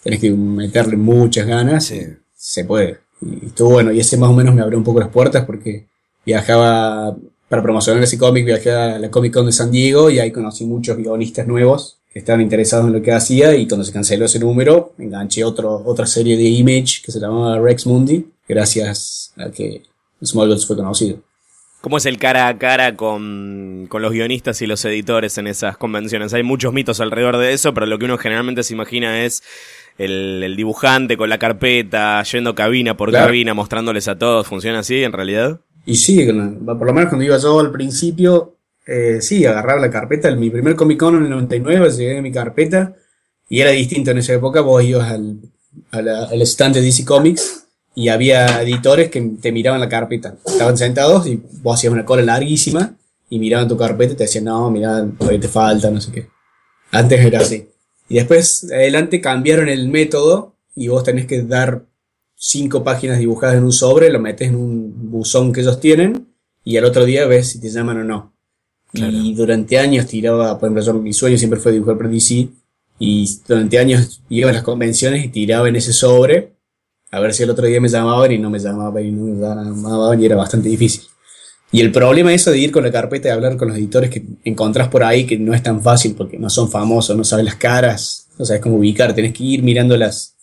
tenés 0.04 0.20
que 0.20 0.30
meterle 0.30 0.96
muchas 0.96 1.44
ganas, 1.44 1.86
Sí. 1.86 2.00
se 2.36 2.64
puede. 2.64 2.98
Y 3.20 3.46
estuvo 3.46 3.70
bueno, 3.70 3.90
y 3.90 3.98
ese 3.98 4.16
más 4.18 4.30
o 4.30 4.34
menos 4.34 4.54
me 4.54 4.62
abrió 4.62 4.78
un 4.78 4.84
poco 4.84 5.00
las 5.00 5.08
puertas 5.08 5.44
porque 5.44 5.86
viajaba 6.24 7.16
para 7.48 7.60
promocionar 7.62 8.04
ese 8.04 8.18
cómic, 8.18 8.44
viajé 8.46 8.70
a 8.70 8.98
la 9.00 9.10
Comic 9.10 9.32
Con 9.34 9.46
de 9.46 9.52
San 9.52 9.72
Diego 9.72 10.10
y 10.10 10.20
ahí 10.20 10.30
conocí 10.30 10.64
muchos 10.64 10.96
guionistas 10.96 11.48
nuevos 11.48 11.98
que 12.12 12.18
estaban 12.18 12.40
interesados 12.42 12.86
en 12.86 12.92
lo 12.92 13.02
que 13.02 13.12
hacía 13.12 13.54
y 13.56 13.66
cuando 13.66 13.84
se 13.84 13.92
canceló 13.92 14.26
ese 14.26 14.38
número 14.38 14.92
enganché 14.98 15.44
otro, 15.44 15.82
otra 15.84 16.06
serie 16.06 16.36
de 16.36 16.44
Image 16.44 17.02
que 17.04 17.10
se 17.10 17.18
llamaba 17.18 17.58
Rex 17.58 17.86
Mundi 17.86 18.26
gracias 18.46 19.32
a 19.36 19.50
que 19.50 19.82
Small 20.22 20.48
Gods 20.48 20.66
fue 20.66 20.76
conocido. 20.76 21.18
¿Cómo 21.80 21.96
es 21.96 22.06
el 22.06 22.18
cara 22.18 22.46
a 22.46 22.58
cara 22.58 22.96
con, 22.96 23.86
con, 23.88 24.02
los 24.02 24.12
guionistas 24.12 24.62
y 24.62 24.68
los 24.68 24.84
editores 24.84 25.36
en 25.38 25.48
esas 25.48 25.76
convenciones? 25.76 26.32
Hay 26.32 26.44
muchos 26.44 26.72
mitos 26.72 27.00
alrededor 27.00 27.38
de 27.38 27.52
eso, 27.52 27.74
pero 27.74 27.86
lo 27.86 27.98
que 27.98 28.04
uno 28.04 28.18
generalmente 28.18 28.62
se 28.62 28.74
imagina 28.74 29.24
es 29.24 29.42
el, 29.98 30.54
dibujante 30.56 31.16
con 31.16 31.28
la 31.28 31.38
carpeta, 31.38 32.22
yendo 32.22 32.54
cabina 32.54 32.96
por 32.96 33.10
cabina, 33.10 33.52
mostrándoles 33.52 34.06
a 34.06 34.16
todos. 34.16 34.46
¿Funciona 34.46 34.80
así 34.80 35.02
en 35.02 35.12
realidad? 35.12 35.60
Y 35.84 35.96
sí, 35.96 36.24
por 36.24 36.86
lo 36.86 36.92
menos 36.92 37.08
cuando 37.08 37.24
iba 37.24 37.36
yo 37.38 37.58
al 37.58 37.72
principio, 37.72 38.56
eh, 38.86 39.18
sí, 39.20 39.44
agarraba 39.44 39.80
la 39.80 39.90
carpeta. 39.90 40.28
En 40.28 40.40
mi 40.40 40.50
primer 40.50 40.76
Comic 40.76 40.98
Con 40.98 41.16
en 41.16 41.24
el 41.24 41.30
99 41.30 41.90
llegué 41.90 42.18
a 42.18 42.22
mi 42.22 42.32
carpeta 42.32 42.94
y 43.48 43.60
era 43.60 43.70
distinto 43.70 44.10
en 44.10 44.18
esa 44.18 44.34
época. 44.34 44.60
Vos 44.60 44.82
ibas 44.82 45.10
al, 45.10 45.40
al 45.90 46.42
stand 46.42 46.74
de 46.76 46.82
DC 46.82 47.04
Comics 47.04 47.66
y 47.94 48.08
había 48.08 48.62
editores 48.62 49.10
que 49.10 49.20
te 49.40 49.52
miraban 49.52 49.80
la 49.80 49.88
carpeta. 49.88 50.36
Estaban 50.44 50.76
sentados 50.76 51.26
y 51.26 51.42
vos 51.62 51.78
hacías 51.78 51.92
una 51.92 52.04
cola 52.04 52.22
larguísima 52.22 52.96
y 53.28 53.38
miraban 53.38 53.68
tu 53.68 53.76
carpeta 53.76 54.12
y 54.12 54.16
te 54.16 54.24
decían, 54.24 54.44
no, 54.44 54.70
mira, 54.70 55.06
todavía 55.18 55.40
te 55.40 55.48
falta, 55.48 55.90
no 55.90 56.00
sé 56.00 56.12
qué. 56.12 56.28
Antes 56.90 57.20
era 57.24 57.40
así. 57.40 57.68
Y 58.08 58.16
después, 58.16 58.70
adelante, 58.70 59.20
cambiaron 59.20 59.68
el 59.68 59.88
método 59.88 60.56
y 60.74 60.88
vos 60.88 61.04
tenés 61.04 61.26
que 61.26 61.42
dar 61.42 61.86
cinco 62.34 62.82
páginas 62.82 63.18
dibujadas 63.18 63.56
en 63.56 63.64
un 63.64 63.72
sobre, 63.72 64.10
lo 64.10 64.18
metes 64.18 64.48
en 64.48 64.56
un 64.56 65.10
buzón 65.10 65.52
que 65.52 65.60
ellos 65.60 65.80
tienen 65.80 66.28
y 66.64 66.76
al 66.76 66.84
otro 66.84 67.04
día 67.04 67.26
ves 67.26 67.50
si 67.50 67.60
te 67.60 67.70
llaman 67.70 68.00
o 68.00 68.04
no. 68.04 68.31
Y 68.92 69.34
durante 69.34 69.78
años 69.78 70.06
tiraba, 70.06 70.58
por 70.58 70.70
ejemplo, 70.70 70.94
mi 71.00 71.12
sueño 71.12 71.38
siempre 71.38 71.58
fue 71.58 71.72
dibujar 71.72 71.96
para 71.96 72.10
DC 72.10 72.48
y 72.98 73.38
durante 73.48 73.78
años 73.78 74.22
iba 74.28 74.50
a 74.50 74.52
las 74.52 74.62
convenciones 74.62 75.24
y 75.24 75.28
tiraba 75.28 75.68
en 75.68 75.76
ese 75.76 75.92
sobre 75.92 76.52
a 77.10 77.20
ver 77.20 77.34
si 77.34 77.42
el 77.42 77.50
otro 77.50 77.66
día 77.66 77.80
me 77.80 77.88
llamaban 77.88 78.32
y 78.32 78.38
no 78.38 78.48
me 78.48 78.58
llamaban 78.58 79.04
y 79.04 79.10
no 79.10 79.24
me 79.24 79.40
llamaban 79.40 80.20
y 80.20 80.24
era 80.26 80.36
bastante 80.36 80.68
difícil. 80.68 81.02
Y 81.70 81.80
el 81.80 81.92
problema 81.92 82.32
eso 82.32 82.50
de 82.50 82.58
ir 82.58 82.72
con 82.72 82.84
la 82.84 82.92
carpeta 82.92 83.28
y 83.28 83.32
hablar 83.32 83.56
con 83.56 83.68
los 83.68 83.76
editores 83.76 84.10
que 84.10 84.22
encontrás 84.44 84.88
por 84.88 85.04
ahí 85.04 85.26
que 85.26 85.38
no 85.38 85.54
es 85.54 85.62
tan 85.62 85.82
fácil 85.82 86.14
porque 86.14 86.38
no 86.38 86.50
son 86.50 86.70
famosos, 86.70 87.16
no 87.16 87.24
sabes 87.24 87.44
las 87.44 87.56
caras, 87.56 88.28
no 88.38 88.44
sabes 88.44 88.62
cómo 88.62 88.76
ubicar, 88.76 89.14
tenés 89.14 89.32
que 89.32 89.44
ir 89.44 89.62
mirando 89.62 89.96
las 89.96 90.36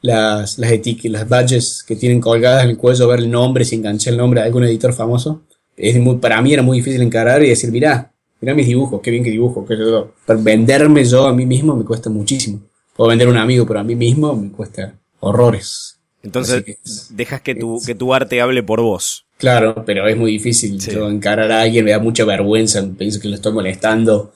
las, 0.00 0.58
las 0.58 0.70
etiquetas, 0.70 1.12
las 1.12 1.28
badges 1.28 1.84
que 1.86 1.96
tienen 1.96 2.20
colgadas 2.20 2.64
en 2.64 2.70
el 2.70 2.76
cuello, 2.76 3.08
ver 3.08 3.20
el 3.20 3.30
nombre, 3.30 3.64
si 3.64 3.76
enganché 3.76 4.10
el 4.10 4.16
nombre 4.16 4.40
de 4.40 4.46
algún 4.46 4.64
editor 4.64 4.92
famoso. 4.92 5.42
Es 5.78 5.98
muy, 5.98 6.16
para 6.16 6.42
mí 6.42 6.52
era 6.52 6.62
muy 6.62 6.78
difícil 6.78 7.00
encarar 7.02 7.42
y 7.42 7.48
decir, 7.48 7.70
mirá, 7.70 8.12
mirá 8.40 8.54
mis 8.54 8.66
dibujos, 8.66 9.00
qué 9.00 9.10
bien 9.10 9.24
que 9.24 9.30
dibujo, 9.30 9.64
que 9.64 9.76
yo, 9.78 10.12
para 10.26 10.40
venderme 10.40 11.04
yo 11.04 11.26
a 11.26 11.32
mí 11.32 11.46
mismo 11.46 11.76
me 11.76 11.84
cuesta 11.84 12.10
muchísimo. 12.10 12.60
Puedo 12.96 13.08
vender 13.08 13.28
a 13.28 13.30
un 13.30 13.36
amigo, 13.36 13.64
pero 13.66 13.80
a 13.80 13.84
mí 13.84 13.94
mismo 13.94 14.34
me 14.34 14.50
cuesta 14.50 14.94
horrores. 15.20 15.98
Entonces, 16.22 16.64
dejas 17.10 17.40
que 17.40 17.54
tu, 17.54 17.80
que 17.84 17.94
tu 17.94 18.12
arte 18.12 18.40
hable 18.40 18.62
por 18.62 18.82
vos. 18.82 19.24
Claro, 19.38 19.84
pero 19.86 20.06
es 20.08 20.16
muy 20.16 20.32
difícil. 20.32 20.78
Yo 20.80 21.08
encarar 21.08 21.50
a 21.52 21.62
alguien 21.62 21.84
me 21.84 21.92
da 21.92 22.00
mucha 22.00 22.24
vergüenza, 22.24 22.84
pienso 22.98 23.20
que 23.20 23.28
lo 23.28 23.36
estoy 23.36 23.52
molestando. 23.52 24.32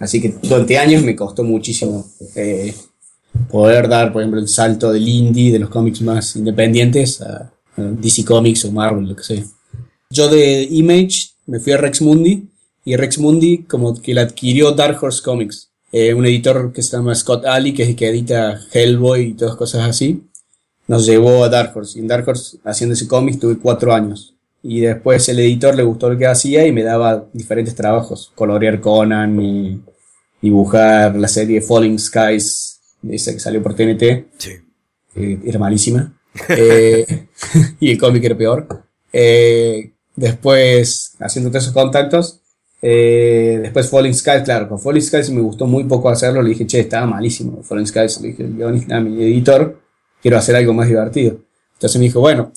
Así 0.00 0.20
que 0.20 0.34
durante 0.42 0.76
años 0.76 1.04
me 1.04 1.14
costó 1.14 1.44
muchísimo 1.44 2.04
eh, 2.34 2.74
poder 3.48 3.88
dar, 3.88 4.12
por 4.12 4.22
ejemplo, 4.22 4.40
el 4.40 4.48
salto 4.48 4.92
del 4.92 5.06
indie, 5.06 5.52
de 5.52 5.60
los 5.60 5.70
cómics 5.70 6.02
más 6.02 6.34
independientes, 6.34 7.20
a, 7.22 7.52
DC 7.76 8.24
Comics 8.24 8.64
o 8.66 8.72
Marvel, 8.72 9.08
lo 9.08 9.16
que 9.16 9.22
sea. 9.22 9.42
Yo 10.10 10.28
de 10.28 10.68
Image 10.70 11.30
me 11.46 11.60
fui 11.60 11.72
a 11.72 11.76
Rex 11.76 12.02
Mundi 12.02 12.48
y 12.84 12.96
Rex 12.96 13.18
Mundi 13.18 13.64
como 13.64 14.00
que 14.00 14.14
la 14.14 14.22
adquirió 14.22 14.72
Dark 14.72 14.98
Horse 15.02 15.22
Comics, 15.22 15.70
eh, 15.92 16.14
un 16.14 16.26
editor 16.26 16.72
que 16.72 16.82
se 16.82 16.96
llama 16.96 17.14
Scott 17.14 17.44
Alley, 17.46 17.72
que 17.72 17.84
es 17.84 17.90
el 17.90 17.96
que 17.96 18.08
edita 18.08 18.60
Hellboy 18.72 19.22
y 19.22 19.34
todas 19.34 19.56
cosas 19.56 19.88
así 19.88 20.24
nos 20.90 21.06
llevó 21.06 21.44
a 21.44 21.48
Dark 21.48 21.70
Horse. 21.76 21.96
Y 21.96 22.02
en 22.02 22.08
Dark 22.08 22.26
Horse, 22.26 22.58
haciendo 22.64 22.94
ese 22.94 23.06
cómic, 23.06 23.38
tuve 23.38 23.56
cuatro 23.58 23.94
años. 23.94 24.34
Y 24.60 24.80
después 24.80 25.28
el 25.28 25.38
editor 25.38 25.76
le 25.76 25.84
gustó 25.84 26.10
lo 26.10 26.18
que 26.18 26.26
hacía 26.26 26.66
y 26.66 26.72
me 26.72 26.82
daba 26.82 27.28
diferentes 27.32 27.76
trabajos. 27.76 28.32
Colorear 28.34 28.80
Conan 28.80 29.40
y 29.40 29.80
dibujar 30.42 31.14
la 31.14 31.28
serie 31.28 31.60
Falling 31.60 31.96
Skies, 31.96 32.80
esa 33.08 33.32
que 33.32 33.38
salió 33.38 33.62
por 33.62 33.74
TNT. 33.74 34.02
Sí. 34.36 34.50
era 35.14 35.60
malísima. 35.60 36.12
Eh, 36.48 37.28
y 37.78 37.92
el 37.92 37.98
cómic 37.98 38.24
era 38.24 38.36
peor. 38.36 38.66
Eh, 39.12 39.92
después, 40.20 41.14
haciendo 41.18 41.50
todos 41.50 41.64
esos 41.64 41.74
contactos, 41.74 42.40
eh, 42.82 43.58
después 43.62 43.88
Falling 43.88 44.14
Skies, 44.14 44.42
claro, 44.44 44.68
con 44.68 44.78
Falling 44.78 45.02
Skies 45.02 45.30
me 45.30 45.40
gustó 45.40 45.66
muy 45.66 45.84
poco 45.84 46.08
hacerlo. 46.08 46.42
Le 46.42 46.50
dije, 46.50 46.66
che, 46.66 46.80
estaba 46.80 47.06
malísimo. 47.06 47.62
Falling 47.62 47.86
Skies, 47.86 48.20
le 48.20 48.28
dije, 48.28 48.44
a 48.94 49.00
mi 49.00 49.22
editor 49.22 49.80
quiero 50.22 50.36
hacer 50.36 50.56
algo 50.56 50.72
más 50.72 50.88
divertido. 50.88 51.40
Entonces 51.74 51.98
me 51.98 52.04
dijo, 52.04 52.20
bueno, 52.20 52.52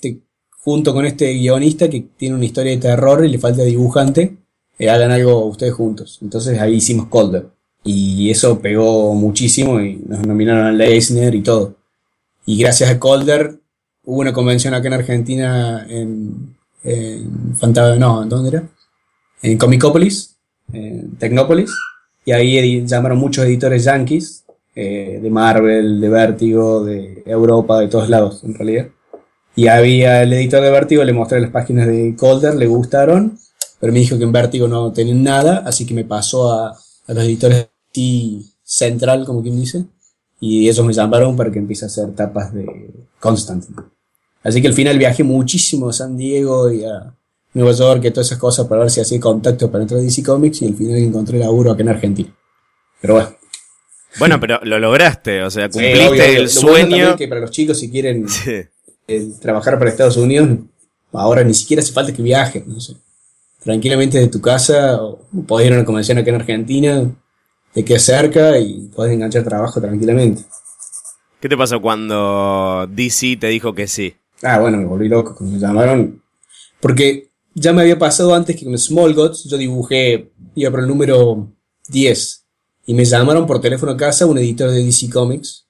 junto 0.60 0.94
con 0.94 1.06
este 1.06 1.34
guionista 1.34 1.90
que 1.90 2.02
tiene 2.18 2.36
una 2.36 2.46
historia 2.46 2.74
de 2.74 2.78
terror 2.78 3.26
y 3.26 3.30
le 3.30 3.40
falta 3.40 3.64
dibujante, 3.64 4.38
eh, 4.78 4.90
hagan 4.90 5.12
algo 5.12 5.46
ustedes 5.46 5.74
juntos. 5.74 6.20
Entonces 6.22 6.60
ahí 6.60 6.76
hicimos 6.76 7.08
Colder. 7.08 7.48
Y 7.86 8.30
eso 8.30 8.60
pegó 8.60 9.14
muchísimo 9.14 9.80
y 9.82 10.02
nos 10.08 10.26
nominaron 10.26 10.66
al 10.68 10.82
Eisner 10.82 11.34
y 11.36 11.42
todo. 11.42 11.76
Y 12.46 12.58
gracias 12.58 12.90
a 12.90 13.00
Colder 13.00 13.60
hubo 14.06 14.20
una 14.20 14.34
convención 14.34 14.74
acá 14.74 14.88
en 14.88 14.94
Argentina 14.94 15.86
en, 15.90 16.56
en 16.84 18.00
no, 18.00 18.24
¿en 18.24 18.30
dónde 18.30 18.50
era? 18.50 18.70
En 19.42 19.58
Comicopolis, 19.58 20.36
en 20.72 21.16
Tecnópolis. 21.18 21.72
Y 22.26 22.32
ahí 22.32 22.86
llamaron 22.86 23.18
muchos 23.18 23.46
editores 23.46 23.84
yankees 23.84 24.46
eh, 24.76 25.20
de 25.22 25.30
Marvel, 25.30 26.00
de 26.00 26.10
Vértigo, 26.10 26.84
de 26.84 27.24
Europa, 27.26 27.80
de 27.80 27.88
todos 27.88 28.10
lados 28.10 28.44
en 28.44 28.54
realidad. 28.54 28.88
Y 29.56 29.68
había 29.68 30.24
el 30.24 30.34
editor 30.34 30.62
de 30.62 30.72
Vértigo, 30.72 31.04
le 31.04 31.14
mostré 31.14 31.40
las 31.40 31.52
páginas 31.52 31.88
de 31.88 32.16
Calder, 32.20 32.56
le 32.56 32.66
gustaron, 32.66 33.38
pero 33.80 33.94
me 33.94 34.00
dijo 34.00 34.18
que 34.18 34.24
en 34.24 34.32
Vértigo 34.32 34.68
no 34.68 34.92
tenían 34.92 35.22
nada, 35.22 35.64
así 35.66 35.86
que 35.86 35.94
me 35.94 36.06
pasó 36.06 36.52
a, 36.52 36.70
a 36.70 37.14
los 37.14 37.24
editores 37.24 37.68
de 37.94 38.42
Central, 38.64 39.26
como 39.26 39.44
quien 39.44 39.60
dice, 39.60 39.86
y 40.40 40.68
ellos 40.68 40.86
me 40.86 40.94
llamaron 40.94 41.36
para 41.36 41.52
que 41.52 41.60
empiece 41.60 41.86
a 41.86 41.88
hacer 41.88 42.16
tapas 42.16 42.54
de 42.54 42.66
Constantine. 43.20 43.76
Así 44.44 44.62
que 44.62 44.68
al 44.68 44.74
final 44.74 44.98
viajé 44.98 45.24
muchísimo 45.24 45.90
a 45.90 45.94
San 45.94 46.18
Diego 46.18 46.72
y 46.72 46.84
a 46.84 47.14
Nueva 47.54 47.72
York 47.72 48.04
y 48.06 48.12
todas 48.12 48.28
esas 48.28 48.40
cosas 48.40 48.68
para 48.68 48.82
ver 48.82 48.92
si 48.92 49.00
hacía 49.00 49.20
contacto 49.20 49.72
para 49.72 49.84
entrar 49.84 50.00
a 50.00 50.04
DC 50.04 50.24
Comics 50.24 50.62
y 50.62 50.68
al 50.68 50.76
final 50.76 50.98
encontré 50.98 51.40
laburo 51.40 51.72
acá 51.72 51.82
en 51.82 51.90
Argentina. 51.90 52.30
Pero 53.00 53.14
bueno, 53.16 53.36
bueno, 54.20 54.40
pero 54.40 54.60
lo 54.64 54.80
lograste, 54.80 55.42
o 55.44 55.50
sea, 55.50 55.70
cumpliste 55.70 56.38
el 56.38 56.50
sueño. 56.50 57.16
que 57.16 57.28
para 57.28 57.42
los 57.42 57.52
chicos, 57.52 57.80
si 57.80 57.90
quieren 57.90 58.28
eh, 59.08 59.32
trabajar 59.42 59.78
para 59.78 59.90
Estados 59.90 60.18
Unidos, 60.18 60.50
ahora 61.12 61.44
ni 61.44 61.54
siquiera 61.54 61.82
hace 61.82 61.92
falta 61.92 62.14
que 62.14 62.22
viajen, 62.22 62.64
no 62.68 62.80
sé. 62.80 62.96
Tranquilamente 63.64 64.20
de 64.20 64.28
tu 64.28 64.42
casa, 64.42 65.02
o 65.02 65.20
podés 65.48 65.68
ir 65.68 65.74
a 65.74 65.78
una 65.78 65.86
convención 65.86 66.18
aquí 66.18 66.30
en 66.30 66.36
Argentina, 66.36 67.12
te 67.74 67.84
quedas 67.84 68.04
cerca 68.04 68.60
y 68.60 68.90
podés 68.94 69.14
enganchar 69.14 69.44
trabajo 69.44 69.82
tranquilamente. 69.82 70.44
¿Qué 71.40 71.50
te 71.50 71.58
pasó 71.58 71.82
cuando 71.82 72.88
DC 72.90 73.38
te 73.38 73.48
dijo 73.48 73.74
que 73.74 73.88
sí? 73.88 74.16
Ah, 74.44 74.60
bueno, 74.60 74.78
me 74.78 74.86
volví 74.86 75.08
loco 75.08 75.36
cuando 75.36 75.56
me 75.56 75.60
llamaron. 75.60 76.22
Porque 76.80 77.30
ya 77.56 77.72
me 77.74 77.82
había 77.82 77.98
pasado 77.98 78.34
antes 78.34 78.56
que 78.56 78.66
con 78.66 78.78
Small 78.78 79.14
Gods 79.14 79.46
yo 79.46 79.58
dibujé, 79.58 80.32
iba 80.56 80.70
por 80.70 80.82
el 80.82 80.88
número 80.88 81.50
10 81.90 82.44
y 82.86 82.94
me 82.94 83.06
llamaron 83.06 83.46
por 83.46 83.62
teléfono 83.62 83.94
a 83.94 83.98
casa 83.98 84.26
un 84.26 84.38
editor 84.38 84.70
de 84.70 84.84
DC 84.84 85.10
Comics. 85.10 85.66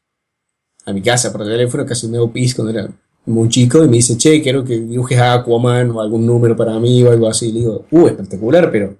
A 0.85 0.91
mi 0.91 1.01
casa 1.01 1.31
por 1.31 1.45
teléfono, 1.45 1.85
casi 1.85 2.07
me 2.07 2.17
hago 2.17 2.31
pis 2.31 2.55
cuando 2.55 2.71
era 2.71 2.89
muy 3.25 3.47
chico. 3.49 3.83
Y 3.83 3.87
me 3.87 3.97
dice, 3.97 4.17
che, 4.17 4.41
quiero 4.41 4.63
que 4.65 4.79
dibujes 4.79 5.19
a 5.19 5.33
Aquaman 5.33 5.91
o 5.91 6.01
algún 6.01 6.25
número 6.25 6.55
para 6.55 6.77
mí 6.79 7.03
o 7.03 7.11
algo 7.11 7.27
así. 7.27 7.49
Y 7.49 7.51
le 7.53 7.59
digo, 7.59 7.85
uh, 7.91 8.07
espectacular, 8.07 8.71
pero 8.71 8.97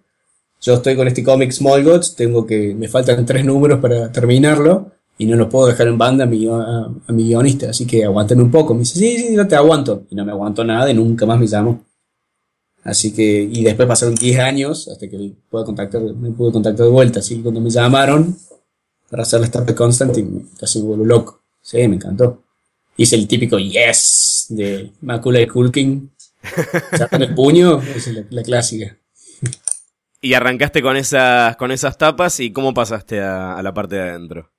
yo 0.62 0.76
estoy 0.76 0.96
con 0.96 1.08
este 1.08 1.24
cómic 1.24 1.52
Small 1.52 1.84
Gods. 1.84 2.16
Tengo 2.16 2.46
que, 2.46 2.74
me 2.76 2.88
faltan 2.88 3.26
tres 3.26 3.44
números 3.44 3.80
para 3.80 4.12
terminarlo. 4.12 4.92
Y 5.18 5.26
no 5.26 5.36
lo 5.36 5.48
puedo 5.48 5.68
dejar 5.68 5.88
en 5.88 5.98
banda 5.98 6.24
a 6.24 6.28
mi, 6.28 6.48
a, 6.48 6.90
mi 7.10 7.26
guionista. 7.26 7.70
Así 7.70 7.86
que 7.86 8.04
aguántame 8.04 8.44
un 8.44 8.52
poco. 8.52 8.74
Me 8.74 8.80
dice, 8.80 9.00
sí, 9.00 9.18
sí, 9.18 9.36
no 9.36 9.48
te 9.48 9.56
aguanto. 9.56 10.06
Y 10.10 10.16
no 10.16 10.26
me 10.26 10.32
aguanto 10.32 10.64
nada 10.64 10.90
y 10.90 10.94
nunca 10.94 11.26
más 11.26 11.40
me 11.40 11.46
llamo. 11.46 11.84
Así 12.84 13.14
que, 13.14 13.48
y 13.50 13.64
después 13.64 13.88
pasaron 13.88 14.16
10 14.16 14.40
años 14.40 14.90
hasta 14.90 15.08
que 15.08 15.34
pude 15.50 15.64
contactar, 15.64 16.02
me 16.02 16.32
pude 16.32 16.52
contactar 16.52 16.86
de 16.86 16.92
vuelta. 16.92 17.20
Así 17.20 17.38
que 17.38 17.44
cuando 17.44 17.62
me 17.62 17.70
llamaron 17.70 18.38
para 19.10 19.24
hacer 19.24 19.40
la 19.40 19.46
startup 19.46 19.70
de 19.70 19.76
Constantine, 19.76 20.46
casi 20.60 20.80
me 20.80 20.86
vuelvo 20.88 21.06
loco. 21.06 21.44
Sí, 21.62 21.88
me 21.88 21.96
encantó. 21.96 22.44
Hice 22.98 23.16
el 23.16 23.28
típico 23.28 23.58
yes 23.58 24.48
de 24.50 24.92
Macula 25.02 25.40
y 25.40 25.48
Culkin. 25.48 26.12
Sacando 26.98 27.26
el 27.26 27.34
puño, 27.34 27.82
es 27.82 28.10
la, 28.30 28.44
clásica. 28.44 28.98
Y 30.20 30.34
arrancaste 30.34 30.82
con 30.82 30.98
esas, 30.98 31.56
con 31.56 31.72
esas 31.72 31.98
tapas 31.98 32.40
y 32.42 32.52
cómo 32.52 32.74
pasaste 32.74 33.22
a, 33.22 33.56
a 33.56 33.64
la 33.64 33.74
parte 33.74 33.96
de 33.96 34.02
adentro. 34.02 34.52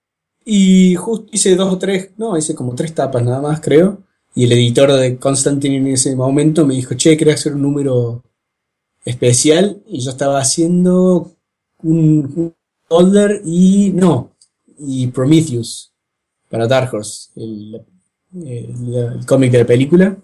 Y 0.44 0.94
justo 0.96 1.26
hice 1.32 1.56
dos 1.56 1.72
o 1.72 1.78
tres, 1.78 2.10
no, 2.16 2.36
hice 2.36 2.54
como 2.54 2.74
tres 2.74 2.94
tapas 2.94 3.24
nada 3.24 3.40
más, 3.40 3.60
creo. 3.60 4.02
Y 4.34 4.44
el 4.44 4.52
editor 4.52 4.92
de 4.92 5.16
Constantine 5.18 5.76
en 5.76 5.86
ese 5.88 6.14
momento 6.16 6.66
me 6.66 6.74
dijo, 6.74 6.94
che, 6.94 7.16
quería 7.16 7.34
hacer 7.34 7.54
un 7.54 7.62
número 7.62 8.22
especial. 9.04 9.82
Y 9.86 10.00
yo 10.00 10.10
estaba 10.10 10.40
haciendo 10.40 11.32
un, 11.82 12.54
folder 12.88 13.42
y 13.44 13.90
no, 13.94 14.36
y 14.78 15.06
Prometheus 15.08 15.92
para 16.48 16.66
Dark 16.66 16.92
Horse, 16.94 17.30
el, 17.36 17.84
cómic 19.26 19.52
de 19.52 19.58
la 19.58 19.66
película. 19.66 20.16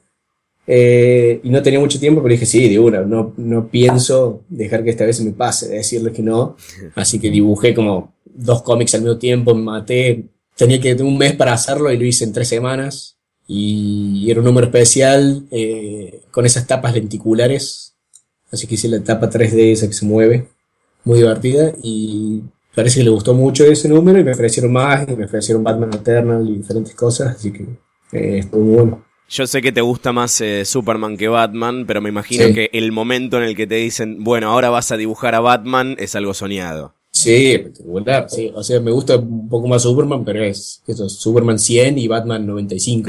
Eh, 0.72 1.40
y 1.42 1.50
no 1.50 1.60
tenía 1.62 1.80
mucho 1.80 1.98
tiempo, 1.98 2.22
pero 2.22 2.30
dije, 2.30 2.46
sí, 2.46 2.68
de 2.68 2.78
una, 2.78 3.00
no, 3.00 3.34
no 3.36 3.66
pienso 3.66 4.44
dejar 4.48 4.84
que 4.84 4.90
esta 4.90 5.04
vez 5.04 5.16
se 5.16 5.24
me 5.24 5.32
pase, 5.32 5.68
de 5.68 5.78
decirles 5.78 6.12
que 6.12 6.22
no. 6.22 6.56
Así 6.94 7.18
que 7.18 7.28
dibujé 7.28 7.74
como 7.74 8.14
dos 8.24 8.62
cómics 8.62 8.94
al 8.94 9.02
mismo 9.02 9.18
tiempo, 9.18 9.52
me 9.52 9.62
maté. 9.62 10.26
Tenía 10.56 10.80
que 10.80 10.94
un 11.02 11.18
mes 11.18 11.32
para 11.32 11.54
hacerlo 11.54 11.90
y 11.90 11.98
lo 11.98 12.04
hice 12.04 12.22
en 12.22 12.32
tres 12.32 12.46
semanas. 12.46 13.18
Y 13.48 14.30
era 14.30 14.38
un 14.38 14.46
número 14.46 14.68
especial 14.68 15.44
eh, 15.50 16.20
con 16.30 16.46
esas 16.46 16.68
tapas 16.68 16.94
lenticulares. 16.94 17.96
Así 18.52 18.68
que 18.68 18.76
hice 18.76 18.86
la 18.86 19.02
tapa 19.02 19.28
3D 19.28 19.72
esa 19.72 19.88
que 19.88 19.92
se 19.92 20.06
mueve, 20.06 20.46
muy 21.02 21.18
divertida. 21.18 21.72
Y 21.82 22.42
parece 22.76 23.00
que 23.00 23.04
le 23.04 23.10
gustó 23.10 23.34
mucho 23.34 23.64
ese 23.64 23.88
número 23.88 24.20
y 24.20 24.24
me 24.24 24.30
ofrecieron 24.30 24.72
más, 24.72 25.08
y 25.08 25.16
me 25.16 25.24
ofrecieron 25.24 25.64
Batman 25.64 25.94
Eternal 25.94 26.48
y 26.48 26.58
diferentes 26.58 26.94
cosas. 26.94 27.34
Así 27.34 27.52
que 27.52 27.64
eh, 28.12 28.38
estuvo 28.38 28.62
muy 28.62 28.74
bueno. 28.76 29.09
Yo 29.30 29.46
sé 29.46 29.62
que 29.62 29.70
te 29.70 29.80
gusta 29.80 30.12
más 30.12 30.40
eh, 30.40 30.64
Superman 30.64 31.16
que 31.16 31.28
Batman, 31.28 31.84
pero 31.86 32.00
me 32.00 32.08
imagino 32.08 32.46
Sí. 32.48 32.52
que 32.54 32.70
el 32.72 32.90
momento 32.90 33.36
en 33.36 33.44
el 33.44 33.54
que 33.54 33.66
te 33.66 33.76
dicen, 33.76 34.24
bueno, 34.24 34.50
ahora 34.50 34.70
vas 34.70 34.90
a 34.90 34.96
dibujar 34.96 35.34
a 35.36 35.40
Batman 35.40 35.94
es 36.00 36.16
algo 36.16 36.34
soñado. 36.34 36.94
Sí, 37.12 37.52
espectacular. 37.52 38.26
Sí, 38.28 38.50
o 38.54 38.62
sea, 38.64 38.80
me 38.80 38.90
gusta 38.90 39.16
un 39.16 39.48
poco 39.48 39.68
más 39.68 39.82
Superman, 39.82 40.24
pero 40.24 40.42
es 40.42 40.82
eso, 40.86 41.08
Superman 41.08 41.58
100 41.58 41.98
y 41.98 42.08
Batman 42.08 42.44
95. 42.46 43.08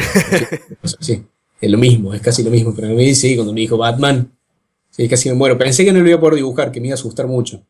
O 0.84 0.88
sea, 0.88 0.98
sí, 1.02 1.24
es 1.60 1.72
lo 1.72 1.78
mismo, 1.78 2.14
es 2.14 2.22
casi 2.22 2.44
lo 2.44 2.52
mismo. 2.52 2.74
Pero 2.76 2.88
a 2.88 2.92
mí 2.92 3.16
sí, 3.16 3.36
cuando 3.36 3.54
me 3.54 3.62
dijo 3.62 3.78
Batman, 3.78 4.32
sí, 4.92 5.08
casi 5.08 5.30
me 5.30 5.36
muero. 5.36 5.58
Pensé 5.58 5.84
que 5.86 5.92
no 5.94 6.00
lo 6.02 6.08
iba 6.08 6.18
a 6.18 6.22
poder 6.22 6.36
dibujar, 6.36 6.72
que 6.72 6.80
me 6.82 6.88
iba 6.88 6.94
a 6.94 7.00
asustar 7.00 7.26
mucho. 7.28 7.64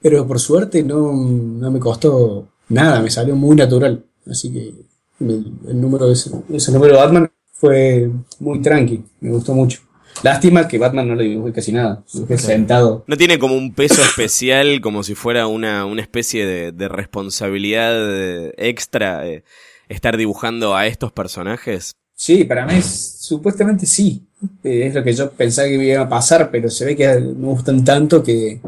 Pero 0.00 0.26
por 0.26 0.38
suerte 0.40 0.82
no, 0.82 1.12
no 1.12 1.70
me 1.70 1.80
costó 1.80 2.48
nada, 2.68 3.00
me 3.00 3.10
salió 3.10 3.34
muy 3.36 3.56
natural. 3.56 4.04
Así 4.30 4.52
que 4.52 4.72
el, 5.20 5.46
el 5.68 5.80
número 5.80 6.06
de 6.06 6.12
ese, 6.14 6.30
ese 6.52 6.72
número 6.72 6.94
de 6.94 6.98
Batman 7.00 7.30
fue 7.64 8.10
muy 8.40 8.60
tranqui, 8.60 9.02
me 9.20 9.30
gustó 9.30 9.54
mucho. 9.54 9.80
Lástima 10.22 10.68
que 10.68 10.78
Batman 10.78 11.08
no 11.08 11.14
lo 11.14 11.22
dibujé 11.22 11.52
casi 11.52 11.72
nada, 11.72 12.04
dibujé 12.12 12.38
sentado. 12.38 13.04
¿No 13.06 13.16
tiene 13.16 13.38
como 13.38 13.56
un 13.56 13.72
peso 13.74 14.02
especial, 14.02 14.80
como 14.80 15.02
si 15.02 15.14
fuera 15.14 15.46
una, 15.46 15.86
una 15.86 16.02
especie 16.02 16.46
de, 16.46 16.72
de 16.72 16.88
responsabilidad 16.88 18.52
extra 18.56 19.26
eh, 19.26 19.44
estar 19.88 20.16
dibujando 20.16 20.76
a 20.76 20.86
estos 20.86 21.12
personajes? 21.12 21.92
Sí, 22.14 22.44
para 22.44 22.64
mí 22.66 22.74
es- 22.76 23.16
supuestamente 23.20 23.86
sí. 23.86 24.22
Eh, 24.62 24.86
es 24.86 24.94
lo 24.94 25.02
que 25.02 25.12
yo 25.14 25.30
pensaba 25.32 25.68
que 25.68 25.78
me 25.78 25.86
iba 25.86 26.02
a 26.02 26.08
pasar, 26.08 26.50
pero 26.50 26.68
se 26.70 26.84
ve 26.84 26.94
que 26.96 27.08
me 27.18 27.46
gustan 27.48 27.82
tanto 27.84 28.22
que 28.22 28.60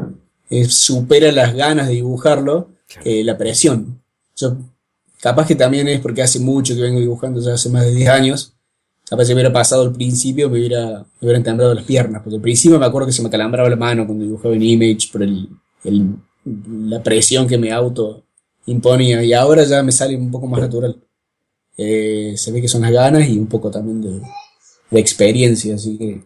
eh, 0.49 0.65
supera 0.65 1.31
las 1.31 1.53
ganas 1.53 1.87
de 1.87 1.93
dibujarlo 1.95 2.69
eh, 3.05 3.23
la 3.23 3.37
presión. 3.37 4.01
Yo, 4.35 4.57
capaz 5.21 5.47
que 5.47 5.55
también 5.55 5.87
es 5.87 5.99
porque 6.01 6.21
hace 6.23 6.39
mucho 6.39 6.75
que 6.75 6.81
vengo 6.81 6.99
dibujando, 6.99 7.39
ya 7.41 7.53
hace 7.53 7.69
más 7.69 7.85
de 7.85 7.93
10 7.95 8.09
años. 8.09 8.53
Capaz 9.09 9.25
si 9.25 9.33
hubiera 9.33 9.53
pasado 9.53 9.83
al 9.83 9.93
principio 9.93 10.49
me 10.49 10.59
hubiera, 10.59 10.99
me 10.99 11.25
hubieran 11.27 11.43
temblado 11.43 11.73
las 11.73 11.85
piernas, 11.85 12.21
porque 12.21 12.35
al 12.35 12.41
principio 12.41 12.77
me 12.79 12.85
acuerdo 12.85 13.07
que 13.07 13.13
se 13.13 13.23
me 13.23 13.29
calambraba 13.29 13.69
la 13.69 13.75
mano 13.75 14.05
cuando 14.05 14.25
dibujaba 14.25 14.53
en 14.55 14.63
Image 14.63 15.09
por 15.11 15.23
el, 15.23 15.47
el- 15.83 16.15
la 16.89 17.01
presión 17.03 17.47
que 17.47 17.57
me 17.57 17.71
auto 17.71 18.23
imponía 18.65 19.23
y 19.23 19.33
ahora 19.33 19.63
ya 19.63 19.81
me 19.83 19.91
sale 19.91 20.15
un 20.15 20.29
poco 20.31 20.47
más 20.47 20.61
natural. 20.61 20.97
Eh, 21.77 22.33
se 22.37 22.51
ve 22.51 22.61
que 22.61 22.67
son 22.67 22.81
las 22.81 22.91
ganas 22.91 23.27
y 23.29 23.37
un 23.37 23.47
poco 23.47 23.69
también 23.69 24.01
de, 24.01 24.21
de 24.91 24.99
experiencia, 24.99 25.75
así 25.75 25.97
que 25.97 26.23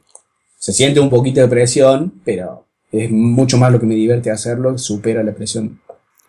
se 0.57 0.71
siente 0.73 0.99
un 0.99 1.09
poquito 1.09 1.41
de 1.41 1.47
presión, 1.47 2.13
pero 2.23 2.65
es 2.91 3.09
mucho 3.11 3.57
más 3.57 3.71
lo 3.71 3.79
que 3.79 3.85
me 3.85 3.95
divierte 3.95 4.31
hacerlo, 4.31 4.77
supera 4.77 5.23
la 5.23 5.33
presión. 5.33 5.79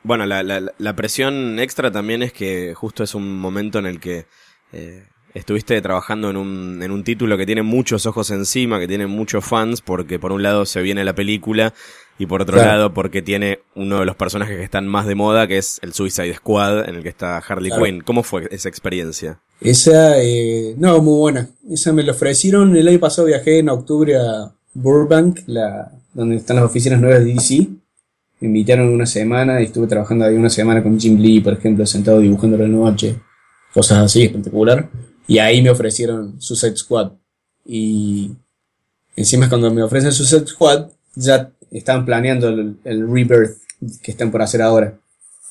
Bueno, 0.03 0.27
la, 0.27 0.43
la- 0.43 0.73
la 0.77 0.97
presión 0.97 1.59
extra 1.61 1.91
también 1.93 2.23
es 2.23 2.33
que 2.33 2.75
justo 2.75 3.05
es 3.05 3.15
un 3.15 3.39
momento 3.39 3.79
en 3.79 3.87
el 3.87 4.01
que 4.01 4.27
eh, 4.73 5.05
estuviste 5.35 5.81
trabajando 5.81 6.31
en 6.31 6.37
un, 6.37 6.83
en 6.83 6.91
un 6.91 7.05
título 7.05 7.37
que 7.39 7.47
tiene 7.47 7.63
muchos 7.63 8.07
ojos 8.07 8.31
encima, 8.31 8.79
que 8.79 8.89
tiene 8.89 9.07
muchos 9.07 9.45
fans, 9.45 9.81
porque 9.81 10.19
por 10.19 10.33
un 10.33 10.43
lado 10.43 10.65
se 10.67 10.83
viene 10.83 11.05
la 11.05 11.15
película 11.15 11.73
y 12.19 12.27
por 12.27 12.43
otro 12.43 12.55
Claro. 12.55 12.71
lado 12.71 12.95
porque 12.95 13.23
tiene 13.23 13.61
uno 13.75 14.01
de 14.01 14.05
los 14.07 14.17
personajes 14.17 14.57
que 14.57 14.63
están 14.65 14.87
más 14.87 15.07
de 15.07 15.15
moda, 15.15 15.47
que 15.47 15.59
es 15.59 15.79
el 15.83 15.93
Suicide 15.95 16.35
Squad, 16.35 16.89
en 16.89 16.97
el 16.97 17.03
que 17.03 17.09
está 17.09 17.39
Harley 17.39 17.71
Claro. 17.71 17.85
Quinn. 17.85 18.01
¿Cómo 18.03 18.23
fue 18.23 18.49
esa 18.51 18.69
experiencia? 18.69 19.41
Esa, 19.61 20.21
eh, 20.23 20.75
no, 20.77 21.01
muy 21.01 21.19
buena. 21.19 21.49
Esa 21.71 21.93
me 21.93 22.03
la 22.03 22.13
ofrecieron. 22.13 22.77
El 22.77 22.87
año 22.89 22.99
pasado 23.01 23.27
viajé 23.29 23.61
en 23.61 23.69
octubre 23.71 24.17
a 24.17 24.53
Burbank, 24.75 25.41
la, 25.47 25.93
donde 26.13 26.37
están 26.37 26.57
las 26.57 26.65
oficinas 26.67 27.01
nuevas 27.01 27.25
de 27.25 27.33
DC. 27.33 27.69
Me 28.41 28.49
invitaron 28.49 28.89
una 28.89 29.07
semana 29.07 29.61
y 29.61 29.65
estuve 29.65 29.87
trabajando 29.87 30.25
ahí 30.25 30.35
una 30.35 30.51
semana 30.51 30.83
con 30.83 30.99
Jim 30.99 31.17
Lee, 31.19 31.41
por 31.41 31.53
ejemplo, 31.55 31.87
sentado 31.87 32.19
dibujando 32.19 32.59
la 32.59 32.67
noche. 32.67 33.17
Cosas 33.73 33.99
así, 33.99 34.25
espectacular. 34.25 34.89
Y 35.27 35.39
ahí 35.39 35.63
me 35.63 35.71
ofrecieron 35.71 36.41
Suicide 36.41 36.77
Squad. 36.77 37.13
Y 37.65 38.33
encima 39.17 39.49
cuando 39.49 39.71
me 39.73 39.83
ofrecen 39.83 40.13
Suicide 40.13 40.47
Squad, 40.47 40.89
ya 41.15 41.53
estaban 41.71 42.05
planeando 42.05 42.49
el, 42.49 42.77
el 42.85 43.07
Rebirth 43.07 43.59
que 44.03 44.11
están 44.11 44.31
por 44.31 44.43
hacer 44.43 44.63
ahora. 44.63 44.99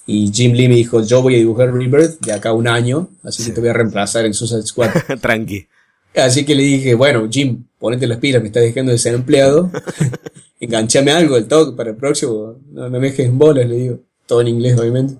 Y 0.06 0.32
Jim 0.34 0.54
Lee 0.54 0.68
me 0.68 0.76
dijo, 0.76 1.04
yo 1.04 1.22
voy 1.22 1.36
a 1.36 1.38
dibujar 1.38 1.74
Rebirth 1.74 2.20
de 2.22 2.34
acá 2.34 2.50
a 2.50 2.54
un 2.54 2.68
año, 2.68 3.10
así 3.24 3.46
que 3.46 3.52
te 3.52 3.62
voy 3.62 3.70
a 3.70 3.74
reemplazar 3.74 4.26
en 4.26 4.34
Suicide 4.34 4.64
Squad. 4.64 4.90
Tranqui. 5.22 5.68
Así 6.16 6.44
que 6.44 6.56
le 6.56 6.64
dije, 6.64 6.96
bueno, 6.96 7.28
Jim, 7.30 7.64
ponete 7.80 8.08
las 8.08 8.18
pilas, 8.18 8.42
me 8.42 8.48
estás 8.48 8.64
dejando 8.64 8.92
de 8.92 8.98
ser 8.98 9.14
empleado. 9.14 9.72
Enganchame 10.60 11.12
algo 11.12 11.38
el 11.38 11.48
toque 11.48 11.76
para 11.76 11.92
el 11.92 11.96
próximo. 11.96 12.58
No, 12.72 12.90
no 12.90 13.00
me 13.00 13.10
dejes 13.10 13.28
en 13.28 13.38
bolas, 13.38 13.68
le 13.68 13.76
digo. 13.76 14.00
Todo 14.26 14.42
en 14.42 14.50
inglés, 14.50 14.78
obviamente. 14.78 15.16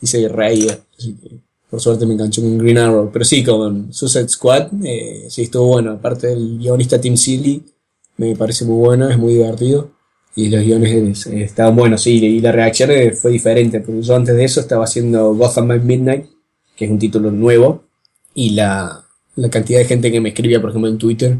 Y 0.00 0.06
se 0.06 0.28
reía. 0.28 0.78
Así 0.98 1.14
que, 1.14 1.38
por 1.72 1.80
suerte 1.80 2.04
me 2.04 2.12
enganchó 2.12 2.42
con 2.42 2.58
Green 2.58 2.76
Arrow. 2.76 3.08
Pero 3.10 3.24
sí, 3.24 3.42
con 3.42 3.90
Suicide 3.94 4.28
Squad, 4.28 4.68
eh, 4.84 5.24
sí 5.30 5.44
estuvo 5.44 5.68
bueno. 5.68 5.92
Aparte 5.92 6.26
del 6.26 6.58
guionista 6.58 7.00
Tim 7.00 7.16
Seeley, 7.16 7.62
me 8.18 8.36
parece 8.36 8.66
muy 8.66 8.76
bueno, 8.76 9.08
es 9.08 9.16
muy 9.16 9.32
divertido. 9.32 9.90
Y 10.36 10.50
los 10.50 10.62
guiones 10.62 11.26
eh, 11.28 11.42
estaban 11.42 11.74
buenos, 11.74 12.02
sí. 12.02 12.22
Y 12.22 12.40
la 12.40 12.52
reacción 12.52 12.90
eh, 12.90 13.12
fue 13.12 13.30
diferente. 13.30 13.80
Porque 13.80 14.02
yo 14.02 14.14
antes 14.14 14.36
de 14.36 14.44
eso 14.44 14.60
estaba 14.60 14.84
haciendo 14.84 15.34
Gotham 15.34 15.68
by 15.68 15.80
Midnight, 15.80 16.26
que 16.76 16.84
es 16.84 16.90
un 16.90 16.98
título 16.98 17.30
nuevo. 17.30 17.84
Y 18.34 18.50
la, 18.50 19.06
la 19.36 19.48
cantidad 19.48 19.78
de 19.78 19.86
gente 19.86 20.12
que 20.12 20.20
me 20.20 20.28
escribía, 20.28 20.60
por 20.60 20.68
ejemplo, 20.68 20.90
en 20.90 20.98
Twitter, 20.98 21.38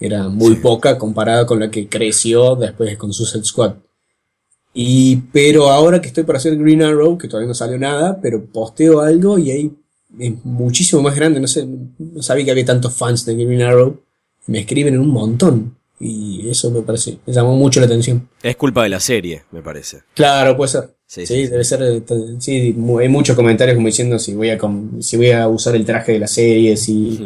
era 0.00 0.28
muy 0.28 0.56
Sí. 0.56 0.60
poca 0.60 0.98
comparada 0.98 1.46
con 1.46 1.60
la 1.60 1.70
que 1.70 1.88
creció 1.88 2.56
después 2.56 2.96
con 2.96 3.12
Suicide 3.12 3.44
Squad. 3.44 3.74
Y, 4.80 5.16
pero 5.32 5.70
ahora 5.70 6.00
que 6.00 6.06
estoy 6.06 6.22
para 6.22 6.38
hacer 6.38 6.56
Green 6.56 6.82
Arrow, 6.82 7.18
que 7.18 7.26
todavía 7.26 7.48
no 7.48 7.54
salió 7.54 7.76
nada, 7.78 8.20
pero 8.22 8.44
posteo 8.44 9.00
algo 9.00 9.36
y 9.36 9.50
ahí 9.50 9.72
es 10.20 10.32
muchísimo 10.44 11.02
más 11.02 11.16
grande. 11.16 11.40
No 11.40 11.48
sé, 11.48 11.66
no 11.66 12.22
sabía 12.22 12.44
que 12.44 12.50
había 12.52 12.64
tantos 12.64 12.94
fans 12.94 13.24
de 13.26 13.34
Green 13.34 13.62
Arrow. 13.62 14.00
Me 14.46 14.60
escriben 14.60 14.96
un 14.96 15.08
montón. 15.08 15.76
Y 16.00 16.48
eso 16.48 16.70
me 16.70 16.82
parece, 16.82 17.18
me 17.26 17.32
llamó 17.32 17.56
mucho 17.56 17.80
la 17.80 17.86
atención. 17.86 18.28
Es 18.40 18.54
culpa 18.54 18.84
de 18.84 18.88
la 18.90 19.00
serie, 19.00 19.42
me 19.50 19.62
parece. 19.62 20.02
Claro, 20.14 20.56
puede 20.56 20.70
ser. 20.70 20.94
Sí, 21.08 21.26
Sí, 21.26 21.34
sí, 21.34 21.44
sí. 21.46 21.50
debe 21.50 21.64
ser. 21.64 21.82
eh, 21.82 22.02
Sí, 22.38 22.76
hay 23.00 23.08
muchos 23.08 23.34
comentarios 23.34 23.74
como 23.74 23.88
diciendo 23.88 24.16
si 24.20 24.34
voy 24.34 24.50
a, 24.50 24.58
si 25.00 25.16
voy 25.16 25.32
a 25.32 25.48
usar 25.48 25.74
el 25.74 25.84
traje 25.84 26.12
de 26.12 26.18
la 26.20 26.28
serie, 26.28 26.76
si 26.76 27.18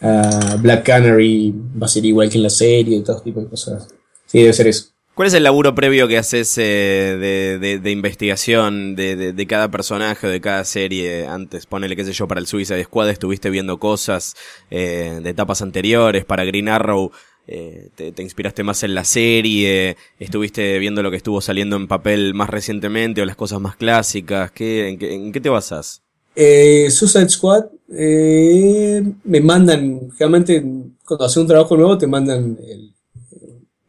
ah, 0.00 0.56
Black 0.60 0.84
Canary 0.84 1.54
va 1.80 1.86
a 1.86 1.88
ser 1.88 2.04
igual 2.04 2.28
que 2.28 2.38
en 2.38 2.42
la 2.42 2.50
serie 2.50 2.96
y 2.96 3.02
todo 3.02 3.20
tipo 3.20 3.40
de 3.40 3.46
cosas. 3.46 3.86
Sí, 4.26 4.40
debe 4.40 4.52
ser 4.52 4.66
eso. 4.66 4.86
¿Cuál 5.16 5.28
es 5.28 5.34
el 5.34 5.44
laburo 5.44 5.74
previo 5.74 6.06
que 6.08 6.18
haces 6.18 6.58
eh, 6.58 7.16
de, 7.18 7.58
de- 7.58 7.78
de 7.78 7.90
investigación 7.90 8.94
de, 8.94 9.32
de- 9.32 9.46
cada 9.46 9.70
personaje 9.70 10.26
o 10.26 10.30
de 10.30 10.42
cada 10.42 10.62
serie? 10.64 11.26
Antes, 11.26 11.64
ponele, 11.64 11.96
qué 11.96 12.04
sé 12.04 12.12
yo, 12.12 12.28
para 12.28 12.38
el 12.38 12.46
Suicide 12.46 12.84
Squad 12.84 13.08
estuviste 13.08 13.48
viendo 13.48 13.78
cosas 13.78 14.34
eh, 14.70 15.20
de 15.22 15.30
etapas 15.30 15.62
anteriores, 15.62 16.26
para 16.26 16.44
Green 16.44 16.68
Arrow 16.68 17.12
eh, 17.46 17.88
te, 17.94 18.12
te 18.12 18.22
inspiraste 18.22 18.62
más 18.62 18.82
en 18.82 18.94
la 18.94 19.04
serie, 19.04 19.96
estuviste 20.18 20.78
viendo 20.78 21.02
lo 21.02 21.10
que 21.10 21.16
estuvo 21.16 21.40
saliendo 21.40 21.76
en 21.76 21.88
papel 21.88 22.34
más 22.34 22.50
recientemente 22.50 23.22
o 23.22 23.24
las 23.24 23.36
cosas 23.36 23.58
más 23.58 23.76
clásicas. 23.76 24.50
¿Qué, 24.50 24.88
en, 24.88 24.98
qué, 24.98 25.14
en 25.14 25.32
qué 25.32 25.40
te 25.40 25.48
basas? 25.48 26.02
Eh, 26.34 26.90
Suicide 26.90 27.30
Squad, 27.30 27.64
eh, 27.96 29.02
me 29.24 29.40
mandan, 29.40 30.10
generalmente 30.10 30.62
cuando 31.06 31.24
haces 31.24 31.38
un 31.38 31.46
trabajo 31.46 31.74
nuevo 31.74 31.96
te 31.96 32.06
mandan 32.06 32.58
el- 32.68 32.92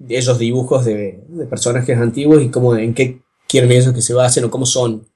esos 0.09 0.39
dibujos 0.39 0.85
de, 0.85 1.23
de 1.27 1.45
personajes 1.45 1.97
antiguos 1.97 2.41
y 2.43 2.49
cómo, 2.49 2.75
en 2.75 2.93
qué 2.93 3.21
quieren 3.47 3.71
ellos 3.71 3.93
que 3.93 4.01
se 4.01 4.13
basen 4.13 4.43
o 4.45 4.51
cómo 4.51 4.65
son. 4.65 5.07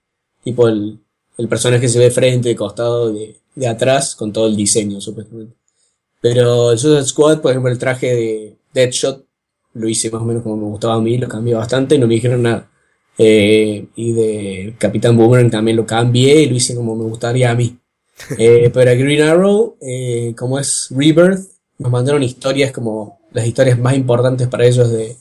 Tipo 0.44 0.68
el, 0.68 1.00
el 1.38 1.48
personaje 1.48 1.88
se 1.88 2.00
ve 2.00 2.06
de 2.06 2.12
frente, 2.12 2.50
de 2.50 2.56
costado, 2.56 3.12
de, 3.14 3.38
de 3.56 3.68
atrás, 3.68 4.16
con 4.16 4.32
todo 4.32 4.48
el 4.48 4.56
diseño, 4.56 5.00
supuestamente. 5.02 5.56
Pero 6.22 6.72
el 6.72 6.78
Suicide 6.78 7.06
Squad, 7.06 7.42
por 7.42 7.52
ejemplo, 7.52 7.72
el 7.72 7.80
traje 7.80 8.16
de 8.16 8.56
Deadshot, 8.74 9.26
lo 9.74 9.88
hice 9.88 10.12
más 10.12 10.22
o 10.22 10.26
menos 10.26 10.44
como 10.44 10.58
me 10.58 10.66
gustaba 10.66 10.96
a 10.96 11.02
mí, 11.02 11.18
lo 11.18 11.28
cambié 11.28 11.54
bastante 11.54 11.96
y 11.96 12.00
no 12.00 12.08
me 12.08 12.16
dijeron 12.16 12.44
nada. 12.44 12.70
Eh, 13.18 13.88
y 13.96 14.14
de 14.14 14.76
Capitán 14.78 15.18
Boomerang 15.18 15.52
también 15.52 15.78
lo 15.78 15.86
cambié 15.86 16.42
y 16.42 16.46
lo 16.48 16.56
hice 16.56 16.76
como 16.76 16.96
me 16.96 17.06
gustaría 17.06 17.52
a 17.52 17.56
mí. 17.56 17.78
Eh, 18.38 18.70
pero 18.72 18.92
a 18.92 18.94
Green 18.94 19.24
Arrow, 19.24 19.78
eh, 19.82 20.36
como 20.38 20.60
es 20.60 20.90
Rebirth, 20.92 21.40
nos 21.80 21.92
mandaron 21.92 22.22
historias 22.22 22.72
como 22.72 23.20
las 23.34 23.48
historias 23.48 23.80
más 23.80 23.96
importantes 23.96 24.48
para 24.48 24.66
ellos 24.66 24.90
de, 24.92 25.18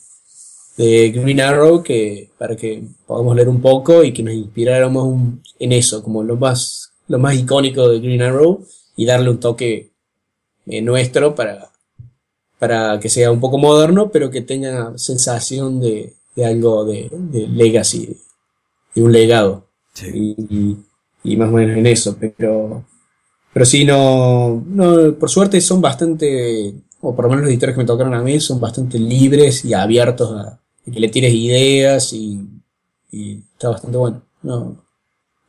de 0.77 1.11
Green 1.11 1.41
Arrow, 1.41 1.83
que, 1.83 2.31
para 2.39 2.57
que 2.57 2.83
podamos 3.07 3.37
leer 3.37 3.49
un 3.49 3.61
poco 3.61 4.05
y 4.05 4.13
que 4.13 4.23
nos 4.23 4.35
inspiráramos 4.35 5.05
un- 5.07 5.43
en 5.59 5.73
eso, 5.73 6.03
como 6.03 6.23
lo 6.23 6.37
más, 6.37 6.93
lo 7.09 7.19
más 7.19 7.35
icónico 7.37 7.89
de 7.89 8.01
Green 8.01 8.23
Arrow 8.23 8.65
y 8.97 9.07
darle 9.07 9.31
un 9.31 9.41
toque 9.41 9.91
eh, 10.67 10.83
nuestro 10.83 11.35
para, 11.35 11.71
para 12.59 13.01
que 13.01 13.09
sea 13.09 13.31
un 13.31 13.41
poco 13.41 13.59
moderno, 13.59 14.11
pero 14.11 14.31
que 14.31 14.43
tenga 14.43 14.97
sensación 14.99 15.81
de, 15.81 16.15
de 16.37 16.45
algo 16.47 16.85
de, 16.85 17.09
de 17.13 17.49
legacy, 17.49 18.17
de 18.95 19.03
un 19.03 19.13
legado. 19.13 19.67
Sí. 19.95 20.35
Y, 20.39 20.77
y 21.25 21.37
más 21.37 21.51
o 21.51 21.53
menos 21.53 21.77
en 21.77 21.87
eso, 21.87 22.17
pero, 22.19 22.85
pero 23.53 23.67
sí, 23.67 23.85
no, 23.85 24.63
no, 24.67 25.15
por 25.17 25.31
suerte 25.31 25.61
son 25.61 25.81
bastante, 25.81 26.75
o 27.01 27.15
por 27.15 27.25
lo 27.25 27.31
menos 27.31 27.45
los 27.45 27.51
editores 27.51 27.75
que 27.75 27.81
me 27.83 27.87
tocaron 27.87 28.15
a 28.15 28.23
mí, 28.23 28.41
son 28.41 28.61
bastante 28.61 28.99
libres 28.99 29.65
y 29.65 29.75
abiertos 29.75 30.33
a, 30.33 30.43
a 30.51 30.91
que 30.93 31.01
le 31.01 31.09
tires 31.09 31.33
ideas 31.35 32.13
y, 32.13 32.41
y 33.11 33.39
está 33.53 33.71
bastante 33.71 33.97
bueno. 33.97 34.23
No, 34.43 34.83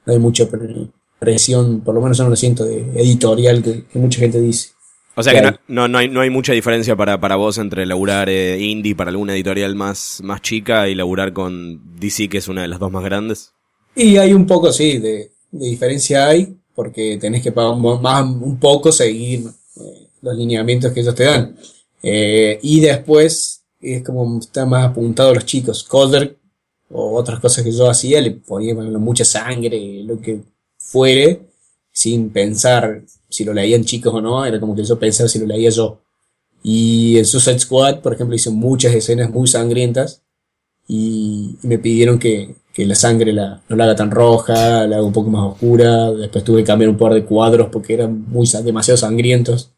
no 0.05 0.13
hay 0.13 0.19
mucha 0.19 0.47
pre- 0.47 0.87
presión, 1.19 1.81
por 1.81 1.93
lo 1.95 2.01
menos 2.01 2.17
yo 2.17 2.23
no 2.23 2.31
lo 2.31 2.35
siento, 2.35 2.65
de 2.65 2.79
editorial 2.99 3.61
que, 3.61 3.85
que 3.85 3.99
mucha 3.99 4.19
gente 4.19 4.41
dice. 4.41 4.69
O 5.15 5.23
sea 5.23 5.33
que 5.33 5.41
no, 5.41 5.51
no, 5.67 5.87
no 5.89 5.97
hay, 5.97 6.07
no 6.07 6.21
hay 6.21 6.29
mucha 6.29 6.53
diferencia 6.53 6.95
para, 6.95 7.19
para 7.19 7.35
vos 7.35 7.57
entre 7.57 7.85
laburar 7.85 8.29
eh, 8.29 8.57
indie 8.59 8.95
para 8.95 9.09
alguna 9.11 9.33
editorial 9.33 9.75
más, 9.75 10.21
más 10.23 10.41
chica 10.41 10.87
y 10.87 10.95
laburar 10.95 11.33
con 11.33 11.99
DC, 11.99 12.29
que 12.29 12.37
es 12.37 12.47
una 12.47 12.61
de 12.61 12.69
las 12.69 12.79
dos 12.79 12.91
más 12.91 13.03
grandes. 13.03 13.51
Y 13.93 14.15
hay 14.17 14.33
un 14.33 14.47
poco, 14.47 14.71
sí, 14.71 14.99
de, 14.99 15.31
de 15.51 15.67
diferencia 15.67 16.27
hay, 16.27 16.57
porque 16.73 17.17
tenés 17.19 17.43
que 17.43 17.51
pagar 17.51 17.73
un, 17.73 18.01
más, 18.01 18.23
un 18.23 18.57
poco 18.57 18.91
seguir 18.91 19.41
eh, 19.75 20.07
los 20.21 20.35
lineamientos 20.35 20.91
que 20.91 21.01
ellos 21.01 21.15
te 21.15 21.25
dan. 21.25 21.55
Eh, 22.03 22.59
y 22.61 22.79
después 22.79 23.63
es 23.81 24.03
como 24.03 24.39
está 24.39 24.65
más 24.65 24.85
apuntado 24.85 25.31
a 25.31 25.35
los 25.35 25.45
chicos. 25.45 25.83
Calder 25.83 26.37
o 26.89 27.17
otras 27.17 27.39
cosas 27.39 27.63
que 27.63 27.71
yo 27.71 27.89
hacía, 27.89 28.21
le 28.21 28.31
ponía 28.31 28.73
ejemplo, 28.73 28.99
mucha 28.99 29.25
sangre, 29.25 30.03
lo 30.03 30.19
que 30.19 30.41
fuere, 30.77 31.41
sin 31.91 32.29
pensar 32.31 33.03
si 33.29 33.45
lo 33.45 33.53
leían 33.53 33.85
chicos 33.85 34.13
o 34.13 34.21
no, 34.21 34.45
era 34.45 34.59
como 34.59 34.75
que 34.75 34.83
yo 34.83 34.99
pensaba 34.99 35.29
si 35.29 35.39
lo 35.39 35.45
leía 35.45 35.69
yo. 35.69 36.01
Y 36.63 37.17
en 37.17 37.25
Suicide 37.25 37.59
Squad, 37.59 38.01
por 38.01 38.13
ejemplo, 38.13 38.35
hice 38.35 38.49
muchas 38.49 38.93
escenas 38.93 39.31
muy 39.31 39.47
sangrientas 39.47 40.21
y, 40.87 41.55
me 41.63 41.79
pidieron 41.79 42.19
que, 42.19 42.55
que 42.73 42.85
la 42.85 42.95
sangre 42.95 43.33
la, 43.33 43.61
no 43.69 43.75
la 43.75 43.85
haga 43.85 43.95
tan 43.95 44.11
roja, 44.11 44.85
la 44.87 44.97
haga 44.97 45.05
un 45.05 45.13
poco 45.13 45.29
más 45.29 45.53
oscura. 45.53 46.11
Después 46.11 46.43
tuve 46.43 46.59
que 46.61 46.67
cambiar 46.67 46.89
un 46.89 46.97
par 46.97 47.13
de 47.13 47.25
cuadros 47.25 47.69
porque 47.71 47.93
eran 47.93 48.25
muy, 48.29 48.47
demasiado 48.63 48.97
sangrientos. 48.97 49.71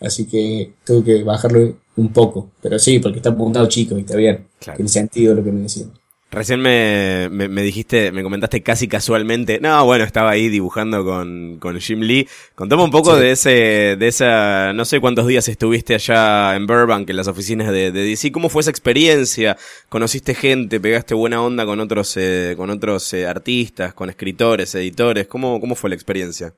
Así 0.00 0.26
que 0.26 0.72
tuve 0.84 1.04
que 1.04 1.24
bajarlo 1.24 1.76
un 1.96 2.12
poco. 2.12 2.50
Pero 2.62 2.78
sí, 2.78 2.98
porque 2.98 3.18
está 3.18 3.30
apuntado 3.30 3.66
chico 3.68 3.96
y 3.96 4.02
está 4.02 4.16
bien. 4.16 4.46
Claro. 4.60 4.76
Tiene 4.76 4.88
sentido 4.88 5.34
lo 5.34 5.42
que 5.44 5.52
me 5.52 5.62
decían. 5.62 5.90
Recién 6.30 6.60
me, 6.60 7.28
me, 7.30 7.48
me 7.48 7.62
dijiste, 7.62 8.12
me 8.12 8.22
comentaste 8.22 8.62
casi 8.62 8.86
casualmente, 8.86 9.60
no, 9.60 9.82
bueno, 9.86 10.04
estaba 10.04 10.28
ahí 10.28 10.50
dibujando 10.50 11.02
con, 11.02 11.56
con 11.58 11.80
Jim 11.80 12.00
Lee. 12.00 12.28
Contame 12.54 12.82
un 12.82 12.90
poco 12.90 13.14
Sí. 13.14 13.20
de 13.22 13.30
ese, 13.30 13.50
de 13.98 14.08
esa, 14.08 14.74
no 14.74 14.84
sé 14.84 15.00
cuántos 15.00 15.26
días 15.26 15.48
estuviste 15.48 15.94
allá 15.94 16.54
en 16.54 16.66
Burbank, 16.66 17.08
en 17.08 17.16
las 17.16 17.28
oficinas 17.28 17.72
de, 17.72 17.92
de 17.92 18.02
DC. 18.02 18.30
¿Cómo 18.30 18.50
fue 18.50 18.60
esa 18.60 18.68
experiencia? 18.70 19.56
¿Conociste 19.88 20.34
gente? 20.34 20.78
¿Pegaste 20.80 21.14
buena 21.14 21.42
onda 21.42 21.64
con 21.64 21.80
otros, 21.80 22.14
eh, 22.18 22.52
con 22.58 22.68
otros 22.68 23.10
eh, 23.14 23.26
artistas, 23.26 23.94
con 23.94 24.10
escritores, 24.10 24.74
editores? 24.74 25.28
¿Cómo, 25.28 25.58
cómo 25.60 25.74
fue 25.76 25.88
la 25.88 25.96
experiencia? 25.96 26.54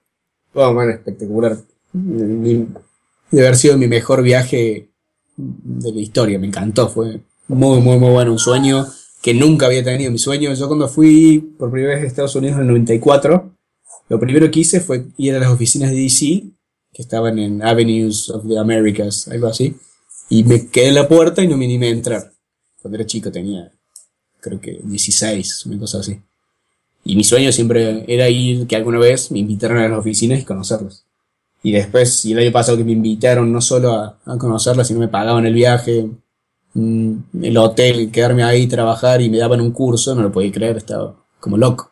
Oh, 0.52 0.72
man, 0.74 0.90
espectacular. 0.90 1.58
De 3.30 3.40
haber 3.40 3.56
sido 3.56 3.76
mi 3.78 3.86
mejor 3.86 4.22
viaje 4.22 4.90
de 5.36 5.92
la 5.92 6.00
historia. 6.00 6.38
Me 6.38 6.46
encantó. 6.46 6.88
Fue 6.88 7.20
muy, 7.48 7.80
muy, 7.80 7.98
muy 7.98 8.10
bueno. 8.10 8.32
Un 8.32 8.38
sueño 8.38 8.86
que 9.22 9.34
nunca 9.34 9.66
había 9.66 9.84
tenido. 9.84 10.10
Mi 10.10 10.18
sueño, 10.18 10.52
yo 10.54 10.66
cuando 10.66 10.88
fui 10.88 11.38
por 11.58 11.70
primera 11.70 11.94
vez 11.94 12.04
a 12.04 12.06
Estados 12.06 12.34
Unidos 12.34 12.56
en 12.56 12.62
el 12.62 12.68
94, 12.68 13.56
lo 14.08 14.18
primero 14.18 14.50
que 14.50 14.60
hice 14.60 14.80
fue 14.80 15.06
ir 15.18 15.34
a 15.34 15.38
las 15.38 15.50
oficinas 15.50 15.90
de 15.90 15.96
DC, 15.96 16.42
que 16.92 17.02
estaban 17.02 17.38
en 17.38 17.62
Avenues 17.62 18.30
of 18.30 18.46
the 18.48 18.58
Americas, 18.58 19.28
algo 19.28 19.46
así. 19.46 19.76
Y 20.28 20.44
me 20.44 20.66
quedé 20.68 20.88
en 20.88 20.94
la 20.94 21.08
puerta 21.08 21.42
y 21.42 21.48
no 21.48 21.56
me 21.56 21.66
animé 21.66 21.88
a 21.88 21.90
entrar. 21.90 22.32
Cuando 22.80 22.96
era 22.96 23.06
chico 23.06 23.30
tenía, 23.30 23.70
creo 24.40 24.60
que 24.60 24.80
16, 24.82 25.66
una 25.66 25.78
cosa 25.78 26.00
así. 26.00 26.18
Y 27.04 27.16
mi 27.16 27.24
sueño 27.24 27.52
siempre 27.52 28.04
era 28.08 28.28
ir, 28.28 28.66
que 28.66 28.76
alguna 28.76 28.98
vez 28.98 29.30
me 29.30 29.38
invitaran 29.38 29.78
a 29.78 29.88
las 29.88 29.98
oficinas 29.98 30.40
y 30.40 30.44
conocerlos. 30.44 31.04
Y 31.62 31.72
después, 31.72 32.24
y 32.24 32.32
el 32.32 32.38
año 32.38 32.52
pasado 32.52 32.78
que 32.78 32.84
me 32.84 32.92
invitaron 32.92 33.52
no 33.52 33.60
solo 33.60 33.92
a, 33.92 34.18
a 34.24 34.38
conocerlas, 34.38 34.88
sino 34.88 35.00
me 35.00 35.08
pagaban 35.08 35.46
el 35.46 35.54
viaje, 35.54 36.08
mm, 36.74 37.14
el 37.42 37.56
hotel, 37.58 38.10
quedarme 38.10 38.42
ahí, 38.44 38.66
trabajar 38.66 39.20
y 39.20 39.28
me 39.30 39.38
daban 39.38 39.60
un 39.60 39.72
curso, 39.72 40.14
no 40.14 40.22
lo 40.22 40.32
podía 40.32 40.52
creer, 40.52 40.78
estaba 40.78 41.16
como 41.38 41.56
loco. 41.58 41.90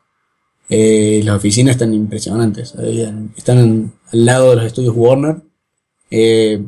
Eh, 0.70 1.22
las 1.24 1.36
oficinas 1.36 1.72
están 1.72 1.94
impresionantes, 1.94 2.74
habían- 2.76 3.32
están 3.36 3.92
al 4.12 4.24
lado 4.24 4.50
de 4.50 4.56
los 4.56 4.64
estudios 4.66 4.94
Warner, 4.96 5.42
eh, 6.10 6.62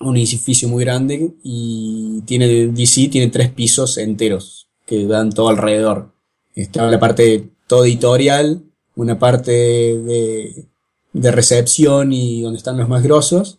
un 0.00 0.16
edificio 0.16 0.68
muy 0.68 0.84
grande 0.84 1.32
y 1.42 2.20
tiene 2.26 2.66
DC 2.68 3.08
tiene 3.08 3.28
tres 3.30 3.50
pisos 3.50 3.96
enteros 3.98 4.68
que 4.86 5.06
dan 5.06 5.30
todo 5.30 5.48
alrededor. 5.48 6.12
Está 6.54 6.90
la 6.90 7.00
parte 7.00 7.50
todo 7.66 7.84
editorial, 7.84 8.62
una 8.94 9.18
parte 9.18 9.50
de, 9.52 10.66
de 11.20 11.30
recepción 11.30 12.12
y 12.12 12.42
donde 12.42 12.58
están 12.58 12.76
los 12.76 12.88
más 12.88 13.02
grosos. 13.02 13.58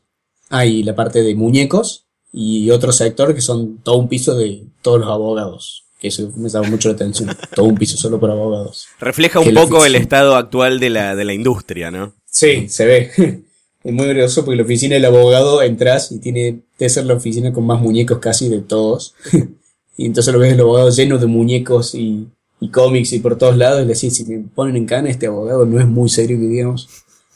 Hay 0.50 0.84
la 0.84 0.96
parte 0.96 1.24
de 1.24 1.36
muñecos 1.36 2.06
y 2.32 2.70
otro 2.70 2.92
sector 2.92 3.34
que 3.34 3.42
son 3.42 3.80
todo 3.80 3.98
un 3.98 4.08
piso 4.08 4.36
de 4.36 4.64
todos 4.82 5.00
los 5.00 5.10
abogados. 5.10 5.86
Que 6.00 6.10
eso 6.10 6.32
me 6.36 6.50
llama 6.50 6.70
mucho 6.70 6.90
la 6.90 6.96
atención. 6.96 7.36
Todo 7.56 7.66
un 7.66 7.76
piso 7.76 7.98
solo 7.98 8.20
por 8.20 8.30
abogados. 8.30 8.86
Refleja 9.00 9.40
un 9.40 9.52
poco 9.56 9.84
el 9.84 9.96
estado 9.96 10.36
actual 10.36 10.80
de 10.80 10.92
la, 10.92 11.16
de 11.16 11.26
la 11.26 11.34
industria, 11.34 11.90
¿no? 11.90 12.14
Sí, 12.26 12.70
se 12.70 12.86
ve. 12.86 13.12
Es 13.84 13.94
muy 13.94 14.06
gracioso 14.08 14.44
porque 14.44 14.58
la 14.58 14.64
oficina 14.64 14.96
del 14.96 15.06
abogado 15.06 15.62
entras 15.62 16.12
y 16.12 16.20
tiene, 16.20 16.60
ser 16.78 17.06
la 17.06 17.14
oficina 17.14 17.54
con 17.54 17.66
más 17.66 17.80
muñecos 17.80 18.20
casi 18.20 18.50
de 18.50 18.60
todos. 18.60 19.16
Y 20.00 20.06
entonces 20.06 20.32
lo 20.32 20.40
ves 20.40 20.54
el 20.54 20.60
abogado 20.60 20.92
lleno 20.92 21.18
de 21.18 21.26
muñecos 21.26 21.96
y, 21.96 22.28
y 22.60 22.70
cómics 22.70 23.14
y 23.14 23.20
por 23.20 23.36
todos 23.36 23.58
lados. 23.58 23.82
Y 23.82 23.88
le 23.88 23.96
decís, 23.96 24.16
si 24.16 24.26
me 24.26 24.44
ponen 24.54 24.76
en 24.76 24.86
cana, 24.86 25.10
este 25.10 25.26
abogado 25.26 25.66
no 25.66 25.80
es 25.80 25.88
muy 25.88 26.08
serio, 26.08 26.38
que 26.38 26.46
digamos. 26.46 26.88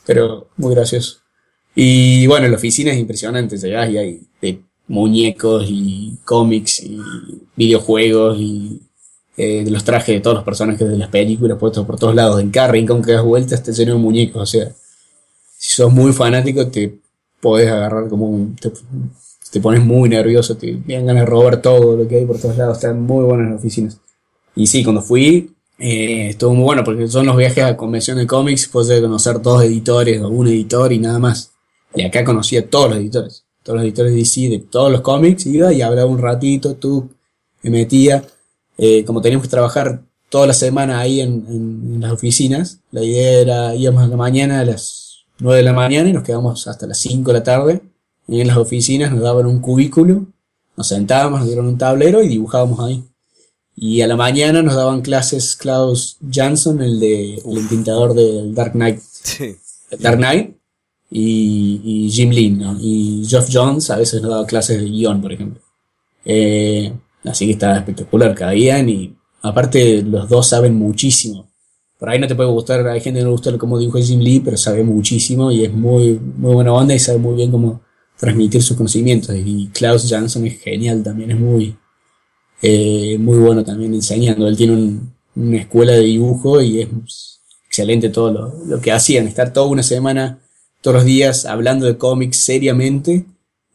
Pero 0.06 0.50
muy 0.58 0.74
gracioso. 0.76 1.20
Y 1.76 2.28
bueno, 2.28 2.48
la 2.48 2.58
oficina 2.58 2.92
es 2.92 3.00
impresionante. 3.00 3.58
Llegás 3.58 3.90
y 3.90 3.98
hay 3.98 4.28
muñecos 4.92 5.66
y 5.70 6.18
cómics 6.26 6.84
y 6.84 7.00
videojuegos 7.56 8.38
y 8.38 8.82
eh, 9.38 9.66
los 9.70 9.84
trajes 9.84 10.16
de 10.16 10.22
todos 10.22 10.36
los 10.36 10.44
personajes 10.44 10.88
de 10.88 10.98
las 10.98 11.08
películas 11.10 11.58
puestos 11.58 11.86
por 11.86 11.98
todos 11.98 12.14
lados. 12.14 12.42
En 12.42 12.52
cada 12.52 12.68
rincón 12.68 13.02
que 13.02 13.14
das 13.14 13.24
vuelta 13.24 13.56
está 13.56 13.72
lleno 13.72 13.94
de 13.94 14.00
muñecos. 14.00 14.42
O 14.42 14.46
sea, 14.46 14.72
si 15.58 15.74
sos 15.76 15.92
muy 15.94 16.12
fanático, 16.12 16.68
te 16.68 17.00
podés 17.40 17.72
agarrar 17.72 18.10
como 18.10 18.28
un. 18.28 18.56
Te, 18.56 18.72
te 19.52 19.60
pones 19.60 19.84
muy 19.84 20.10
nervioso, 20.10 20.56
te 20.58 20.74
dan 20.88 21.06
ganas 21.06 21.24
de 21.24 21.26
robar 21.26 21.62
todo 21.62 21.98
lo 21.98 22.08
que 22.08 22.18
hay 22.18 22.26
por 22.26 22.40
todos 22.40 22.58
lados. 22.58 22.78
Están 22.78 23.02
muy 23.02 23.24
buenas 23.24 23.50
las 23.52 23.60
oficinas. 23.60 23.98
Y 24.56 24.68
sí, 24.68 24.84
cuando 24.84 25.02
fui, 25.02 25.56
eh, 25.82 26.30
estuvo 26.30 26.54
muy 26.54 26.64
bueno 26.64 26.84
porque 26.84 27.08
son 27.08 27.26
los 27.26 27.36
viajes 27.38 27.64
a 27.64 27.76
convención 27.78 28.18
de 28.18 28.28
cómics, 28.28 28.68
puedes 28.68 29.02
conocer 29.02 29.42
dos 29.42 29.64
editores 29.64 30.22
o 30.22 30.30
un 30.30 30.48
editor 30.48 30.92
y 30.94 31.00
nada 31.00 31.20
más. 31.20 31.52
Y 31.96 32.04
acá 32.04 32.24
conocí 32.24 32.58
a 32.58 32.70
todos 32.70 32.90
los 32.92 33.00
editores, 33.00 33.46
todos 33.64 33.78
los 33.78 33.84
editores 33.86 34.14
de 34.14 34.20
DC, 34.20 34.42
de 34.50 34.60
todos 34.60 34.92
los 34.92 35.02
cómics, 35.02 35.46
iba 35.48 35.74
y 35.74 35.82
hablaba 35.82 36.10
un 36.10 36.20
ratito, 36.20 36.76
tú 36.76 37.10
me 37.64 37.70
metía. 37.72 38.24
Eh, 38.78 39.04
como 39.06 39.22
teníamos 39.22 39.46
que 39.48 39.52
trabajar 39.52 40.02
toda 40.30 40.48
la 40.48 40.54
semana 40.54 41.00
ahí 41.00 41.20
en, 41.22 41.46
en- 41.50 41.94
en 41.96 42.02
las 42.02 42.12
oficinas, 42.14 42.80
la 42.92 43.04
idea 43.04 43.32
era 43.42 43.76
íbamos 43.76 44.04
a 44.04 44.08
la 44.08 44.16
mañana 44.18 44.60
a 44.62 44.66
las 44.66 45.26
9 45.40 45.58
de 45.58 45.64
la 45.64 45.74
mañana 45.74 46.10
y 46.10 46.14
nos 46.14 46.24
quedamos 46.24 46.68
hasta 46.68 46.88
las 46.88 46.98
5 47.00 47.32
de 47.34 47.40
la 47.40 47.44
tarde. 47.44 47.82
Y 48.28 48.40
en 48.42 48.48
las 48.48 48.58
oficinas 48.58 49.12
nos 49.12 49.22
daban 49.22 49.46
un 49.46 49.60
cubículo, 49.60 50.26
nos 50.78 50.88
sentábamos, 50.88 51.40
nos 51.42 51.48
dieron 51.48 51.68
un 51.68 51.78
tablero 51.78 52.24
y 52.24 52.28
dibujábamos 52.30 52.80
ahí. 52.80 53.04
Y 53.76 54.02
a 54.02 54.08
la 54.08 54.16
mañana 54.16 54.62
nos 54.62 54.76
daban 54.76 55.02
clases 55.02 55.56
Klaus 55.56 56.18
Jansson, 56.30 56.82
el 56.82 57.00
de 57.00 57.36
el 57.36 57.58
entintador 57.58 58.14
del 58.14 58.54
Dark 58.54 58.74
Knight, 58.74 59.00
Sí. 59.00 59.56
Dark 60.00 60.18
Knight, 60.18 60.56
y, 61.10 61.82
y 61.84 62.10
Jim 62.10 62.30
Lee, 62.30 62.50
¿no? 62.52 62.78
Y 62.80 63.26
Geoff 63.28 63.50
Jones 63.52 63.90
a 63.90 63.98
veces 63.98 64.22
nos 64.22 64.32
daba 64.32 64.46
clases 64.46 64.80
de 64.80 64.86
guion, 64.90 65.22
por 65.22 65.34
ejemplo. 65.34 65.62
Eh, 66.24 66.94
así 67.26 67.46
que 67.46 67.54
estaba 67.54 67.78
espectacular, 67.78 68.34
caían 68.36 68.90
y 68.90 69.16
aparte 69.42 70.02
los 70.04 70.30
dos 70.30 70.48
saben 70.48 70.76
muchísimo. 70.76 71.48
Por 72.00 72.10
ahí 72.10 72.20
no 72.20 72.28
te 72.28 72.36
puede 72.36 72.50
gustar, 72.50 72.88
hay 72.88 73.02
gente 73.02 73.20
que 73.20 73.24
no 73.24 73.30
le 73.30 73.34
gusta 73.34 73.58
cómo 73.58 73.78
dibuja 73.78 74.00
Jim 74.02 74.20
Lee, 74.22 74.40
pero 74.40 74.58
sabe 74.58 74.84
muchísimo 74.84 75.52
y 75.52 75.66
es 75.66 75.74
muy, 75.74 76.20
muy 76.20 76.54
buena 76.54 76.74
onda 76.74 76.96
y 76.96 77.00
sabe 77.00 77.20
muy 77.20 77.36
bien 77.36 77.52
cómo 77.52 77.82
transmitir 78.18 78.64
sus 78.64 78.78
conocimientos. 78.78 79.36
Y 79.36 79.70
Klaus 79.74 80.10
Jansson 80.10 80.46
es 80.48 80.60
genial 80.62 81.04
también, 81.04 81.32
es 81.32 81.40
muy, 81.40 81.76
eh, 82.62 83.18
muy 83.20 83.38
bueno 83.38 83.64
también 83.64 83.94
enseñando. 83.94 84.48
Él 84.48 84.58
tiene 84.58 84.74
un- 84.74 85.14
una 85.36 85.58
escuela 85.58 85.94
de 85.94 86.02
dibujo 86.02 86.62
y 86.62 86.82
es 86.82 87.40
excelente 87.68 88.10
todo 88.10 88.32
lo, 88.32 88.54
lo 88.66 88.82
que 88.82 88.92
hacían. 88.92 89.28
Estar 89.28 89.54
toda 89.54 89.68
una 89.68 89.84
semana, 89.84 90.40
todos 90.82 90.96
los 90.96 91.06
días, 91.06 91.46
hablando 91.46 91.86
de 91.86 91.98
cómics 91.98 92.38
seriamente, 92.38 93.26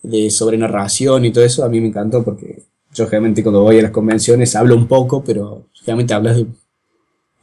de 0.02 0.30
sobre 0.30 0.58
narración 0.58 1.24
y 1.24 1.32
todo 1.32 1.44
eso, 1.44 1.64
a 1.64 1.68
mí 1.68 1.80
me 1.80 1.88
encantó 1.88 2.22
porque 2.22 2.62
yo 2.94 3.04
generalmente 3.06 3.42
cuando 3.42 3.62
voy 3.62 3.78
a 3.78 3.82
las 3.82 3.90
convenciones 3.90 4.54
hablo 4.54 4.76
un 4.76 4.86
poco, 4.86 5.24
pero 5.24 5.66
generalmente 5.72 6.14
hablas 6.14 6.36
de, 6.36 6.46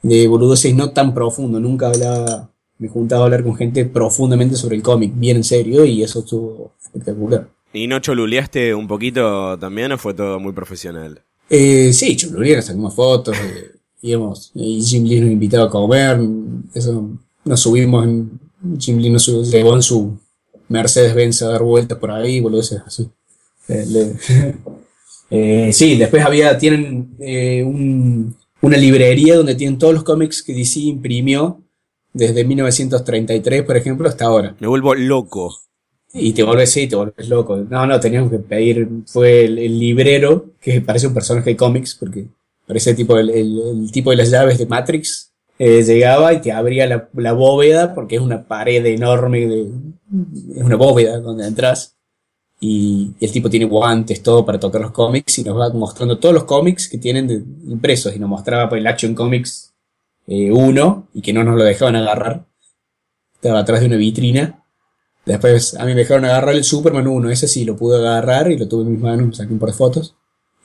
de 0.01 0.27
boludeces 0.27 0.73
no 0.75 0.91
tan 0.91 1.13
profundo. 1.13 1.59
Nunca 1.59 1.87
hablaba, 1.87 2.49
me 2.77 2.87
juntaba 2.87 3.23
a 3.23 3.25
hablar 3.25 3.43
con 3.43 3.55
gente 3.55 3.85
profundamente 3.85 4.55
sobre 4.55 4.75
el 4.75 4.83
cómic, 4.83 5.11
bien 5.15 5.37
en 5.37 5.43
serio, 5.43 5.85
y 5.85 6.03
eso 6.03 6.19
estuvo 6.19 6.73
espectacular. 6.81 7.47
¿Y 7.73 7.87
no 7.87 7.99
choluleaste 7.99 8.75
un 8.75 8.87
poquito 8.87 9.57
también 9.57 9.91
o 9.91 9.97
fue 9.97 10.13
todo 10.13 10.39
muy 10.39 10.53
profesional? 10.53 11.21
Eh, 11.55 11.93
sí, 11.93 12.15
choluleé, 12.15 12.61
sacamos 12.63 12.95
fotos, 12.95 13.37
eh, 13.37 13.71
íbamos, 14.01 14.49
y 14.55 14.81
Jim 14.81 15.03
Lee 15.05 15.19
nos 15.21 15.29
invitaba 15.29 15.65
a 15.65 15.69
comer, 15.69 16.19
eso, 16.73 17.11
nos 17.45 17.59
subimos, 17.59 18.05
en, 18.05 18.39
Jim 18.79 18.97
Lee 18.97 19.11
nos 19.11 19.27
llevó 19.51 19.75
en 19.75 19.83
su 19.83 20.17
Mercedes-Benz 20.69 21.43
a 21.43 21.49
dar 21.49 21.61
vueltas 21.61 21.99
por 21.99 22.09
ahí, 22.09 22.39
boludeces 22.39 22.81
así. 22.85 23.07
Eh, 23.67 24.15
Eh, 25.35 25.71
sí, 25.73 25.95
después 25.97 26.23
había, 26.23 26.55
tienen 26.59 27.15
eh, 27.19 27.63
un- 27.65 28.35
una 28.61 28.77
librería 28.77 29.35
donde 29.35 29.55
tienen 29.55 29.79
todos 29.79 29.91
los 29.91 30.03
cómics 30.03 30.43
que 30.43 30.53
DC 30.53 30.79
imprimió 30.81 31.59
desde 32.13 32.43
1933, 32.45 33.63
por 33.63 33.75
ejemplo, 33.75 34.07
hasta 34.07 34.25
ahora. 34.25 34.55
Me 34.59 34.67
vuelvo 34.67 34.93
loco. 34.93 35.57
Y 36.13 36.31
te 36.33 36.43
vuelves, 36.43 36.71
sí, 36.71 36.87
te 36.87 36.95
vuelves 36.95 37.27
loco. 37.27 37.57
No, 37.57 37.87
no, 37.87 37.99
teníamos 37.99 38.29
que 38.31 38.37
pedir, 38.39 38.87
fue 39.07 39.45
el, 39.45 39.57
el 39.57 39.79
librero, 39.79 40.45
que 40.61 40.79
parece 40.81 41.07
un 41.07 41.13
personaje 41.13 41.51
de 41.51 41.57
cómics, 41.57 41.95
porque 41.99 42.25
parece 42.67 42.93
tipo 42.93 43.17
el, 43.17 43.29
el- 43.31 43.59
el 43.83 43.91
tipo 43.91 44.11
de 44.11 44.17
las 44.17 44.29
llaves 44.29 44.57
de 44.59 44.65
Matrix. 44.67 45.31
eh, 45.59 45.83
llegaba 45.83 46.33
y 46.33 46.41
te 46.41 46.51
abría 46.51 46.87
la, 46.87 47.09
la 47.13 47.33
bóveda, 47.33 47.93
porque 47.93 48.15
es 48.15 48.21
una 48.21 48.43
pared 48.47 48.85
enorme, 48.85 49.47
de, 49.47 49.61
es 50.55 50.63
una 50.63 50.75
bóveda 50.75 51.19
donde 51.19 51.47
entras. 51.47 51.95
Y, 52.59 53.11
el 53.21 53.31
tipo 53.31 53.49
tiene 53.49 53.65
guantes, 53.65 54.23
todo 54.23 54.45
para 54.45 54.59
tocar 54.59 54.81
los 54.81 54.91
cómics, 54.91 55.39
y 55.39 55.43
nos 55.43 55.57
va 55.59 55.69
mostrando 55.71 56.19
todos 56.19 56.35
los 56.35 56.45
cómics 56.45 56.89
que 56.89 56.97
tienen 56.99 57.27
de- 57.27 57.43
impresos. 57.71 58.15
Y 58.15 58.19
nos 58.19 58.29
mostraba 58.29 58.69
pues, 58.69 58.79
el 58.81 58.87
Action 58.87 59.15
Comics 59.15 59.73
1, 60.27 61.07
y 61.13 61.21
que 61.21 61.33
no 61.33 61.43
nos 61.43 61.57
lo 61.57 61.63
dejaban 61.63 61.95
agarrar. 61.97 62.45
Estaba 63.35 63.59
atrás 63.59 63.81
de 63.81 63.87
una 63.87 63.97
vitrina. 63.97 64.62
Después 65.25 65.75
a 65.75 65.85
mí 65.85 65.93
me 65.93 66.01
dejaron 66.01 66.25
agarrar 66.25 66.55
el 66.55 66.63
Superman 66.63 67.07
1, 67.07 67.29
ese 67.29 67.47
sí 67.47 67.63
lo 67.63 67.77
pude 67.77 67.97
agarrar 67.97 68.51
y 68.51 68.57
lo 68.57 68.67
tuve 68.67 68.83
en 68.83 68.91
mis 68.91 69.01
manos, 69.01 69.27
me 69.27 69.35
saqué 69.35 69.53
un 69.53 69.59
par 69.59 69.69
de 69.69 69.75
fotos. 69.75 70.15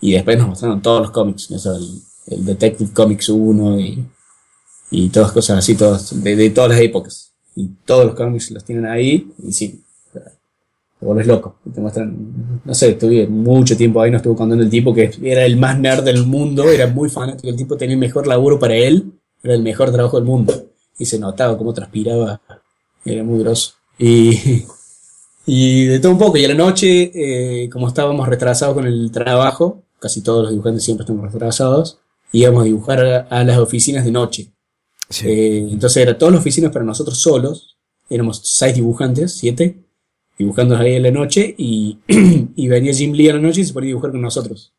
Y 0.00 0.12
después 0.12 0.38
nos 0.38 0.48
mostraron 0.48 0.82
todos 0.82 1.02
los 1.02 1.10
cómics, 1.10 1.50
eso, 1.50 1.76
el, 1.76 2.44
Detective 2.44 2.92
Comics 2.92 3.28
1 3.30 3.80
y, 3.80 4.06
y 4.90 5.08
todas 5.08 5.32
cosas 5.32 5.58
así, 5.58 5.74
todas, 5.74 6.22
de, 6.22 6.36
de 6.36 6.50
todas 6.50 6.70
las 6.70 6.80
épocas. 6.80 7.32
Y 7.56 7.68
todos 7.84 8.04
los 8.04 8.14
cómics 8.14 8.50
los 8.50 8.64
tienen 8.64 8.86
ahí 8.86 9.32
y 9.42 9.52
sí, 9.52 9.82
te 10.98 11.06
vuelves 11.06 11.26
loco. 11.26 11.56
Te 11.72 11.80
muestran, 11.80 12.60
no 12.64 12.74
sé, 12.74 12.90
estuve 12.90 13.26
mucho 13.26 13.76
tiempo 13.76 14.00
ahí, 14.00 14.10
nos 14.10 14.18
estuvo 14.18 14.36
contando 14.36 14.64
el 14.64 14.70
tipo 14.70 14.92
que 14.92 15.10
era 15.22 15.44
el 15.44 15.56
más 15.56 15.78
nerd 15.78 16.02
del 16.02 16.26
mundo, 16.26 16.68
era 16.68 16.88
muy 16.88 17.08
fanático, 17.08 17.48
el 17.48 17.56
tipo 17.56 17.76
tenía 17.76 17.94
el 17.94 18.00
mejor 18.00 18.26
laburo 18.26 18.58
para 18.58 18.74
él, 18.74 19.12
era 19.42 19.54
el 19.54 19.62
mejor 19.62 19.92
trabajo 19.92 20.16
del 20.16 20.26
mundo. 20.26 20.52
Y 20.98 21.04
se 21.04 21.18
notaba 21.18 21.56
cómo 21.56 21.72
transpiraba, 21.72 22.40
era 23.04 23.22
muy 23.22 23.38
grosso. 23.40 23.74
Y, 23.98 24.64
y 25.46 25.84
de 25.86 25.98
todo 26.00 26.12
un 26.12 26.18
poco. 26.18 26.36
Y 26.38 26.44
a 26.44 26.48
la 26.48 26.54
noche, 26.54 27.10
eh, 27.14 27.68
como 27.70 27.88
estábamos 27.88 28.28
retrasados 28.28 28.74
con 28.74 28.86
el 28.86 29.10
trabajo, 29.10 29.82
casi 29.98 30.22
todos 30.22 30.42
los 30.42 30.50
dibujantes 30.52 30.84
siempre 30.84 31.02
estamos 31.02 31.32
retrasados, 31.32 31.98
íbamos 32.32 32.62
a 32.62 32.64
dibujar 32.64 33.04
a, 33.04 33.20
a 33.28 33.44
las 33.44 33.58
oficinas 33.58 34.04
de 34.04 34.12
noche. 34.12 34.52
Sí. 35.08 35.28
Eh, 35.28 35.58
entonces 35.70 36.02
era 36.02 36.16
todas 36.16 36.32
las 36.32 36.40
oficinas 36.40 36.72
para 36.72 36.84
nosotros 36.84 37.18
solos. 37.18 37.76
Éramos 38.10 38.40
seis 38.44 38.74
dibujantes, 38.74 39.32
siete, 39.32 39.78
dibujando 40.38 40.76
ahí 40.76 40.94
en 40.94 41.02
la 41.02 41.10
noche. 41.10 41.54
Y, 41.58 41.98
y 42.56 42.68
venía 42.68 42.92
Jim 42.92 43.12
Lee 43.12 43.28
a 43.28 43.34
la 43.34 43.40
noche 43.40 43.62
y 43.62 43.64
se 43.64 43.72
ponía 43.72 43.88
a 43.88 43.92
dibujar 43.92 44.10
con 44.10 44.20
nosotros. 44.20 44.72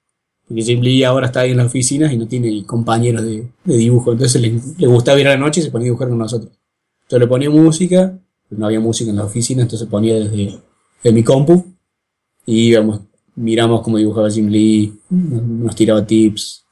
Porque 0.47 0.63
Jim 0.63 0.81
Lee 0.81 1.03
ahora 1.03 1.27
está 1.27 1.41
ahí 1.41 1.51
en 1.51 1.57
las 1.57 1.67
oficinas 1.67 2.11
y 2.11 2.17
no 2.17 2.27
tiene 2.27 2.65
compañeros 2.65 3.23
de, 3.23 3.47
de 3.63 3.77
dibujo. 3.77 4.11
Entonces 4.11 4.41
le, 4.41 4.59
le 4.77 4.87
gustaba 4.87 5.19
ir 5.19 5.27
a 5.27 5.31
la 5.31 5.37
noche 5.37 5.61
y 5.61 5.63
se 5.63 5.71
ponía 5.71 5.85
a 5.85 5.89
dibujar 5.89 6.09
con 6.09 6.17
nosotros. 6.17 6.51
Entonces 7.03 7.19
le 7.19 7.27
ponía 7.27 7.49
música, 7.49 8.19
no 8.49 8.65
había 8.65 8.79
música 8.79 9.09
en 9.09 9.17
la 9.17 9.25
oficina, 9.25 9.61
entonces 9.61 9.87
ponía 9.87 10.15
desde, 10.15 10.59
de 11.03 11.11
mi 11.11 11.23
compu 11.23 11.65
y 12.45 12.69
íbamos, 12.69 13.01
miramos 13.35 13.81
cómo 13.81 13.97
dibujaba 13.97 14.29
Jim 14.29 14.47
Lee, 14.47 14.93
nos, 15.09 15.75
tiraba 15.75 16.05
tips, 16.05 16.65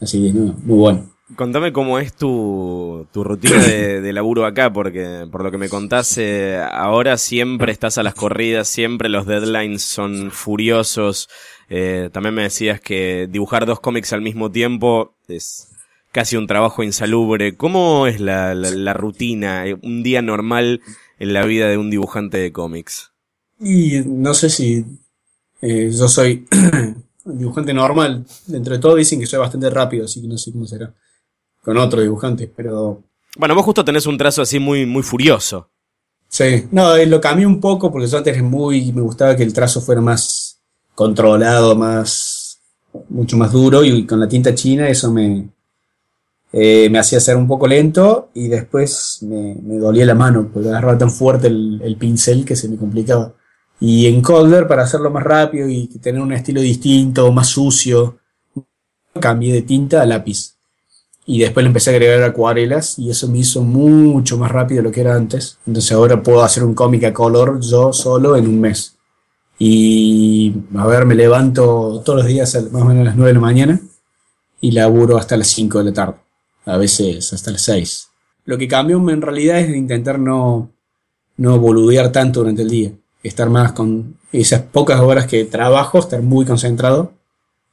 así, 0.00 0.32
¿no? 0.32 0.54
muy 0.64 0.78
bueno. 0.78 1.10
Contame 1.36 1.74
cómo 1.74 1.98
es 1.98 2.14
tu, 2.14 3.06
tu 3.12 3.22
rutina 3.22 3.62
de, 3.62 4.00
de 4.00 4.12
laburo 4.14 4.46
acá, 4.46 4.72
porque 4.72 5.28
por 5.30 5.44
lo 5.44 5.50
que 5.50 5.58
me 5.58 5.68
contás, 5.68 6.16
eh, 6.16 6.58
ahora 6.72 7.18
siempre 7.18 7.70
estás 7.70 7.98
a 7.98 8.02
las 8.02 8.14
corridas, 8.14 8.66
siempre 8.66 9.10
los 9.10 9.26
deadlines 9.26 9.82
son 9.82 10.30
furiosos. 10.30 11.28
Eh, 11.68 12.08
también 12.14 12.34
me 12.34 12.44
decías 12.44 12.80
que 12.80 13.28
dibujar 13.30 13.66
dos 13.66 13.78
cómics 13.80 14.14
al 14.14 14.22
mismo 14.22 14.50
tiempo 14.50 15.16
es 15.28 15.68
casi 16.12 16.36
un 16.36 16.46
trabajo 16.46 16.82
insalubre. 16.82 17.56
¿Cómo 17.56 18.06
es 18.06 18.20
la, 18.20 18.54
la, 18.54 18.70
la 18.70 18.92
rutina, 18.94 19.66
eh, 19.66 19.76
un 19.82 20.02
día 20.02 20.22
normal 20.22 20.80
en 21.18 21.32
la 21.32 21.44
vida 21.44 21.68
de 21.68 21.76
un 21.76 21.90
dibujante 21.90 22.38
de 22.38 22.52
cómics? 22.52 23.12
Y 23.60 24.00
no 24.06 24.34
sé 24.34 24.50
si 24.50 24.84
eh, 25.60 25.90
yo 25.92 26.08
soy 26.08 26.46
un 27.24 27.38
dibujante 27.38 27.74
normal, 27.74 28.24
dentro 28.46 28.74
de 28.74 28.80
todo 28.80 28.94
dicen 28.94 29.18
que 29.20 29.26
soy 29.26 29.40
bastante 29.40 29.68
rápido, 29.70 30.04
así 30.04 30.20
que 30.22 30.28
no 30.28 30.38
sé 30.38 30.52
cómo 30.52 30.66
será 30.66 30.94
con 31.62 31.76
otro 31.76 32.00
dibujante, 32.00 32.50
pero 32.54 33.02
Bueno, 33.36 33.54
vos 33.54 33.64
justo 33.64 33.84
tenés 33.84 34.06
un 34.06 34.16
trazo 34.16 34.42
así 34.42 34.58
muy, 34.58 34.86
muy 34.86 35.02
furioso. 35.02 35.68
Sí, 36.28 36.66
no, 36.70 36.94
eh, 36.94 37.06
lo 37.06 37.20
cambié 37.20 37.46
un 37.46 37.60
poco 37.60 37.90
porque 37.90 38.06
yo 38.06 38.18
antes 38.18 38.42
muy, 38.42 38.92
me 38.92 39.00
gustaba 39.00 39.34
que 39.34 39.42
el 39.42 39.52
trazo 39.52 39.80
fuera 39.80 40.00
más 40.00 40.60
controlado, 40.94 41.74
más, 41.74 42.60
mucho 43.08 43.36
más 43.36 43.52
duro 43.52 43.84
y 43.84 44.06
con 44.06 44.20
la 44.20 44.28
tinta 44.28 44.54
china 44.54 44.88
eso 44.88 45.12
me, 45.12 45.48
eh, 46.52 46.88
me 46.90 46.98
hacía 46.98 47.20
ser 47.20 47.36
un 47.36 47.46
poco 47.46 47.66
lento 47.66 48.30
y 48.34 48.48
después 48.48 49.18
me, 49.22 49.54
dolía 49.78 50.06
la 50.06 50.14
mano 50.14 50.48
porque 50.52 50.68
agarraba 50.68 50.96
tan 50.96 51.10
fuerte 51.10 51.48
el, 51.48 51.80
el 51.82 51.96
pincel 51.96 52.44
que 52.44 52.56
se 52.56 52.68
me 52.68 52.76
complicaba. 52.76 53.34
Y 53.80 54.06
en 54.06 54.22
Colder, 54.22 54.66
para 54.66 54.82
hacerlo 54.82 55.10
más 55.10 55.22
rápido 55.22 55.68
y 55.68 55.86
tener 56.00 56.20
un 56.20 56.32
estilo 56.32 56.60
distinto, 56.60 57.30
más 57.32 57.48
sucio, 57.48 58.18
cambié 59.20 59.52
de 59.52 59.62
tinta 59.62 60.02
a 60.02 60.06
lápiz. 60.06 60.54
Y 61.26 61.40
después 61.40 61.62
le 61.62 61.68
empecé 61.68 61.90
a 61.90 61.92
agregar 61.92 62.22
acuarelas 62.22 62.98
y 62.98 63.10
eso 63.10 63.28
me 63.28 63.38
hizo 63.38 63.62
mucho 63.62 64.38
más 64.38 64.50
rápido 64.50 64.78
de 64.78 64.88
lo 64.88 64.92
que 64.92 65.02
era 65.02 65.14
antes. 65.14 65.58
Entonces 65.66 65.92
ahora 65.92 66.22
puedo 66.22 66.42
hacer 66.42 66.64
un 66.64 66.74
cómic 66.74 67.04
a 67.04 67.12
color 67.12 67.60
yo 67.60 67.92
solo 67.92 68.36
en 68.36 68.48
un 68.48 68.60
mes. 68.60 68.96
Y 69.58 70.54
a 70.76 70.86
ver, 70.86 71.04
me 71.04 71.14
levanto 71.14 72.00
todos 72.04 72.20
los 72.20 72.26
días 72.26 72.54
más 72.72 72.82
o 72.82 72.84
menos 72.86 73.02
a 73.02 73.04
las 73.04 73.16
9 73.16 73.28
de 73.28 73.34
la 73.34 73.40
mañana 73.40 73.80
y 74.60 74.70
laburo 74.70 75.18
hasta 75.18 75.36
las 75.36 75.48
5 75.48 75.78
de 75.78 75.84
la 75.84 75.92
tarde. 75.92 76.27
A 76.68 76.76
veces 76.76 77.32
hasta 77.32 77.50
las 77.50 77.62
6. 77.62 78.08
Lo 78.44 78.58
que 78.58 78.68
cambió 78.68 78.98
en 79.10 79.22
realidad 79.22 79.58
es 79.58 79.74
intentar 79.74 80.18
no, 80.18 80.70
no 81.38 81.58
boludear 81.58 82.12
tanto 82.12 82.40
durante 82.40 82.62
el 82.62 82.68
día. 82.68 82.92
Estar 83.22 83.48
más 83.48 83.72
con 83.72 84.16
esas 84.32 84.60
pocas 84.60 85.00
horas 85.00 85.26
que 85.26 85.46
trabajo, 85.46 85.98
estar 85.98 86.20
muy 86.22 86.44
concentrado 86.44 87.12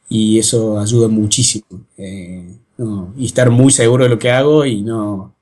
y 0.07 0.39
eso 0.39 0.79
ayuda 0.79 1.09
muchísimo. 1.09 1.65
Eh, 1.97 2.55
y 3.17 3.25
estar 3.25 3.49
muy 3.49 3.71
seguro 3.71 4.05
de 4.05 4.09
lo 4.09 4.19
que 4.19 4.31
hago 4.31 4.65
y 4.65 4.81
no, 4.81 5.33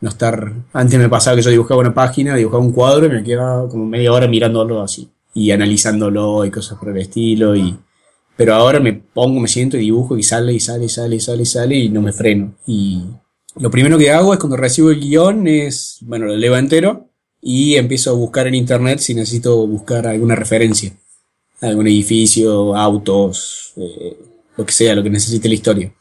no 0.00 0.08
estar. 0.08 0.52
Antes 0.74 0.98
me 0.98 1.08
pasaba 1.08 1.36
que 1.36 1.42
yo 1.42 1.50
dibujaba 1.50 1.80
una 1.80 1.94
página, 1.94 2.36
dibujaba 2.36 2.62
un 2.62 2.72
cuadro 2.72 3.06
y 3.06 3.10
me 3.10 3.24
quedaba 3.24 3.68
como 3.68 3.86
media 3.86 4.12
hora 4.12 4.28
mirándolo 4.28 4.82
así 4.82 5.08
y 5.32 5.50
analizándolo 5.50 6.44
y 6.44 6.50
cosas 6.50 6.78
por 6.78 6.90
el 6.90 6.98
estilo. 6.98 7.56
Y, 7.56 7.74
pero 8.38 8.54
ahora 8.54 8.80
me 8.80 8.94
pongo, 8.94 9.40
me 9.40 9.48
siento 9.48 9.76
y 9.76 9.80
dibujo 9.80 10.16
y 10.16 10.22
sale 10.22 10.54
y 10.54 10.60
sale 10.60 10.86
y 10.86 10.88
sale 10.88 11.16
y 11.16 11.20
sale 11.20 11.42
y 11.42 11.46
sale 11.46 11.76
y 11.76 11.88
no 11.90 12.00
me 12.00 12.14
freno. 12.14 12.54
Y 12.66 13.02
lo 13.56 13.70
primero 13.70 13.98
que 13.98 14.10
hago 14.10 14.32
es 14.32 14.38
cuando 14.38 14.56
recibo 14.56 14.90
el 14.90 15.00
guion 15.00 15.46
es, 15.46 15.98
bueno, 16.00 16.24
lo 16.24 16.36
leo 16.36 16.56
entero 16.56 17.10
y 17.42 17.74
empiezo 17.74 18.12
a 18.12 18.14
buscar 18.14 18.46
en 18.46 18.54
internet 18.54 19.00
si 19.00 19.12
necesito 19.12 19.66
buscar 19.66 20.06
alguna 20.06 20.34
referencia 20.34 20.96
algún 21.60 21.86
edificio, 21.86 22.76
autos, 22.76 23.72
eh, 23.76 24.16
lo 24.56 24.66
que 24.66 24.72
sea, 24.72 24.94
lo 24.94 25.02
que 25.02 25.10
necesite 25.10 25.48
la 25.48 25.54
historia. 25.54 25.92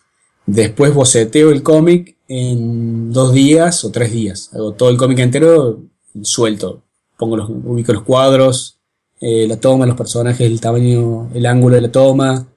Después 0.46 0.94
boceteo 0.94 1.52
el 1.52 1.64
cómic 1.64 2.16
en 2.28 3.12
dos 3.12 3.34
días 3.34 3.84
o 3.84 3.92
tres 3.92 4.12
días. 4.12 4.50
Hago 4.54 4.74
todo 4.74 4.90
el 4.90 4.98
cómic 4.98 5.20
entero 5.20 5.82
suelto. 6.22 6.84
Pongo 7.18 7.36
ubico 7.66 7.94
los 7.94 8.04
cuadros, 8.04 8.77
eh, 9.20 9.48
la 9.48 9.58
toma, 9.60 9.86
los 9.86 9.98
personajes, 9.98 10.42
el 10.42 10.62
tamaño, 10.62 11.30
el 11.34 11.46
ángulo 11.46 11.76
de 11.76 11.82
la 11.82 11.92
toma, 11.92 12.48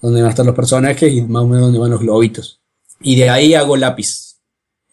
dónde 0.00 0.20
van 0.20 0.28
a 0.28 0.30
estar 0.30 0.44
los 0.44 0.54
personajes 0.54 1.12
y 1.12 1.22
más 1.22 1.42
o 1.42 1.46
menos 1.46 1.62
dónde 1.62 1.78
van 1.78 1.90
los 1.90 2.00
globitos. 2.00 2.60
Y 3.00 3.16
de 3.16 3.30
ahí 3.30 3.54
hago 3.54 3.76
lápiz. 3.76 4.36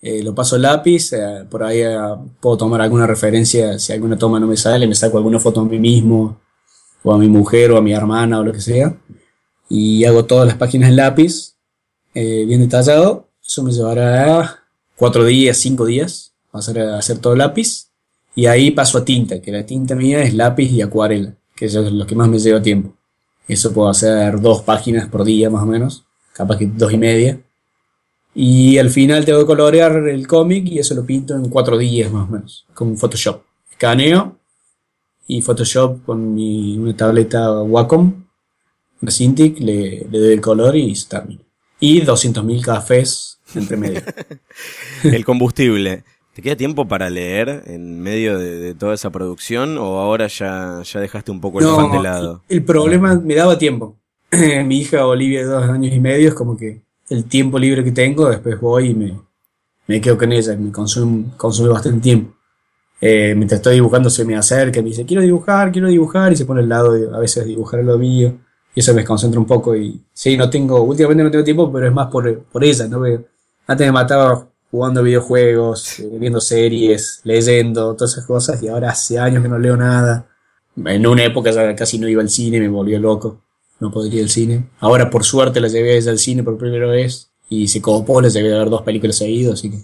Eh, 0.01 0.23
lo 0.23 0.33
paso 0.33 0.57
lápiz, 0.57 1.13
eh, 1.13 1.45
por 1.49 1.63
ahí 1.63 1.81
eh, 1.81 1.97
puedo 2.39 2.57
tomar 2.57 2.81
alguna 2.81 3.05
referencia, 3.05 3.77
si 3.77 3.93
alguna 3.93 4.17
toma 4.17 4.39
no 4.39 4.47
me 4.47 4.57
sale, 4.57 4.87
me 4.87 4.95
saco 4.95 5.17
alguna 5.17 5.39
foto 5.39 5.61
a 5.61 5.65
mí 5.65 5.77
mismo, 5.77 6.39
o 7.03 7.13
a 7.13 7.17
mi 7.19 7.27
mujer, 7.27 7.71
o 7.71 7.77
a 7.77 7.81
mi 7.81 7.93
hermana, 7.93 8.39
o 8.39 8.43
lo 8.43 8.51
que 8.51 8.61
sea, 8.61 8.97
y 9.69 10.03
hago 10.05 10.25
todas 10.25 10.47
las 10.47 10.57
páginas 10.57 10.89
en 10.89 10.95
lápiz, 10.95 11.55
eh, 12.15 12.45
bien 12.47 12.61
detallado, 12.61 13.29
eso 13.45 13.61
me 13.63 13.71
llevará 13.71 14.63
cuatro 14.95 15.23
días, 15.23 15.57
cinco 15.57 15.85
días, 15.85 16.33
a 16.51 16.59
hacer 16.59 17.19
todo 17.19 17.35
lápiz, 17.35 17.90
y 18.35 18.45
ahí 18.45 18.71
paso 18.71 18.97
a 18.97 19.05
tinta, 19.05 19.41
que 19.41 19.51
la 19.51 19.65
tinta 19.65 19.95
mía 19.95 20.21
es 20.21 20.33
lápiz 20.33 20.71
y 20.71 20.81
acuarela, 20.81 21.35
que 21.55 21.65
es 21.65 21.73
lo 21.73 22.05
que 22.05 22.15
más 22.15 22.29
me 22.29 22.39
lleva 22.39 22.61
tiempo. 22.61 22.93
Eso 23.47 23.73
puedo 23.73 23.89
hacer 23.89 24.39
dos 24.39 24.61
páginas 24.61 25.09
por 25.09 25.23
día 25.23 25.49
más 25.49 25.63
o 25.63 25.65
menos, 25.65 26.05
capaz 26.33 26.57
que 26.57 26.67
dos 26.67 26.93
y 26.93 26.97
media. 26.97 27.39
Y 28.33 28.77
al 28.77 28.89
final 28.89 29.25
tengo 29.25 29.39
que 29.39 29.45
colorear 29.45 30.07
el 30.07 30.25
cómic 30.25 30.65
y 30.67 30.79
eso 30.79 30.95
lo 30.95 31.05
pinto 31.05 31.35
en 31.35 31.49
cuatro 31.49 31.77
días 31.77 32.11
más 32.11 32.29
o 32.29 32.31
menos, 32.31 32.65
con 32.73 32.97
Photoshop. 32.97 33.41
Escaneo 33.69 34.37
y 35.27 35.41
Photoshop 35.41 36.05
con 36.05 36.33
mi, 36.33 36.77
una 36.77 36.95
tableta 36.95 37.61
Wacom, 37.61 38.25
una 39.01 39.11
Cintiq, 39.11 39.59
le, 39.59 40.07
le 40.09 40.19
doy 40.19 40.33
el 40.33 40.41
color 40.41 40.77
y 40.77 40.95
se 40.95 41.09
termina. 41.09 41.41
Y 41.79 42.01
200.000 42.01 42.61
cafés 42.61 43.39
entre 43.55 43.75
medio. 43.75 44.01
el 45.03 45.25
combustible. 45.25 46.03
¿Te 46.33 46.41
queda 46.41 46.55
tiempo 46.55 46.87
para 46.87 47.09
leer 47.09 47.63
en 47.65 47.99
medio 48.01 48.39
de, 48.39 48.73
toda 48.73 48.93
esa 48.93 49.09
producción 49.09 49.77
o 49.77 49.99
ahora 49.99 50.27
ya, 50.27 50.81
ya 50.83 50.99
dejaste 51.01 51.29
un 51.29 51.41
poco 51.41 51.59
el 51.59 51.65
fan 51.65 51.91
de 51.91 52.01
lado? 52.01 52.41
El 52.47 52.63
problema 52.63 53.15
me 53.15 53.35
daba 53.35 53.57
tiempo. 53.57 53.97
Mi 54.65 54.79
hija 54.79 55.05
Olivia 55.05 55.41
de 55.41 55.47
dos 55.47 55.69
años 55.69 55.93
y 55.93 55.99
medio 55.99 56.29
es 56.29 56.33
como 56.33 56.55
que 56.55 56.83
el 57.09 57.25
tiempo 57.25 57.59
libre 57.59 57.83
que 57.83 57.91
tengo, 57.91 58.29
después 58.29 58.59
voy 58.61 58.91
y 58.91 58.95
me, 58.95 59.19
me 59.87 59.99
quedo 59.99 60.17
con 60.17 60.31
ella, 60.31 60.55
me 60.55 60.71
consume, 60.71 61.25
consume 61.35 61.67
bastante 61.67 61.99
tiempo. 61.99 62.33
Eh, 63.01 63.33
mientras 63.35 63.59
estoy 63.59 63.73
dibujando 63.73 64.09
se 64.09 64.23
me 64.23 64.37
acerca, 64.37 64.81
me 64.81 64.89
dice, 64.89 65.05
quiero 65.05 65.21
dibujar, 65.21 65.71
quiero 65.71 65.89
dibujar, 65.89 66.31
y 66.31 66.37
se 66.37 66.45
pone 66.45 66.61
al 66.61 66.69
lado, 66.69 66.93
a 67.13 67.19
veces 67.19 67.45
dibujar 67.45 67.83
lo 67.83 67.97
mío, 67.97 68.37
y 68.73 68.79
eso 68.79 68.93
me 68.93 69.03
concentra 69.03 69.39
un 69.39 69.47
poco, 69.47 69.75
y 69.75 70.01
sí, 70.13 70.37
no 70.37 70.49
tengo, 70.49 70.81
últimamente 70.83 71.23
no 71.23 71.31
tengo 71.31 71.43
tiempo, 71.43 71.73
pero 71.73 71.87
es 71.87 71.93
más 71.93 72.07
por, 72.07 72.43
por 72.43 72.63
ella, 72.63 72.87
¿no? 72.87 73.03
Antes 73.67 73.87
me 73.87 73.91
mataba 73.91 74.50
jugando 74.71 75.03
videojuegos, 75.03 75.99
eh, 75.99 76.09
viendo 76.13 76.39
series, 76.39 77.19
leyendo, 77.25 77.93
todas 77.93 78.13
esas 78.13 78.25
cosas, 78.25 78.63
y 78.63 78.69
ahora 78.69 78.89
hace 78.89 79.19
años 79.19 79.43
que 79.43 79.49
no 79.49 79.59
leo 79.59 79.75
nada. 79.75 80.27
En 80.85 81.05
una 81.05 81.25
época 81.25 81.51
ya 81.51 81.75
casi 81.75 81.99
no 81.99 82.07
iba 82.07 82.21
al 82.21 82.29
cine, 82.29 82.59
me 82.59 82.69
volvió 82.69 82.97
loco, 82.97 83.41
no 83.81 83.91
podría 83.91 84.19
ir 84.19 84.23
al 84.23 84.29
cine. 84.29 84.69
Ahora 84.79 85.09
por 85.09 85.25
suerte 85.25 85.59
la 85.59 85.67
llevé 85.67 85.97
ella 85.97 86.11
al 86.11 86.17
cine 86.17 86.41
por 86.41 86.57
primera 86.57 86.87
vez, 86.87 87.29
y 87.49 87.67
se 87.67 87.81
copó, 87.81 88.21
la 88.21 88.29
llevé 88.29 88.55
a 88.55 88.59
ver 88.59 88.69
dos 88.69 88.81
películas 88.83 89.17
seguidas, 89.17 89.55
así 89.55 89.69
que 89.69 89.77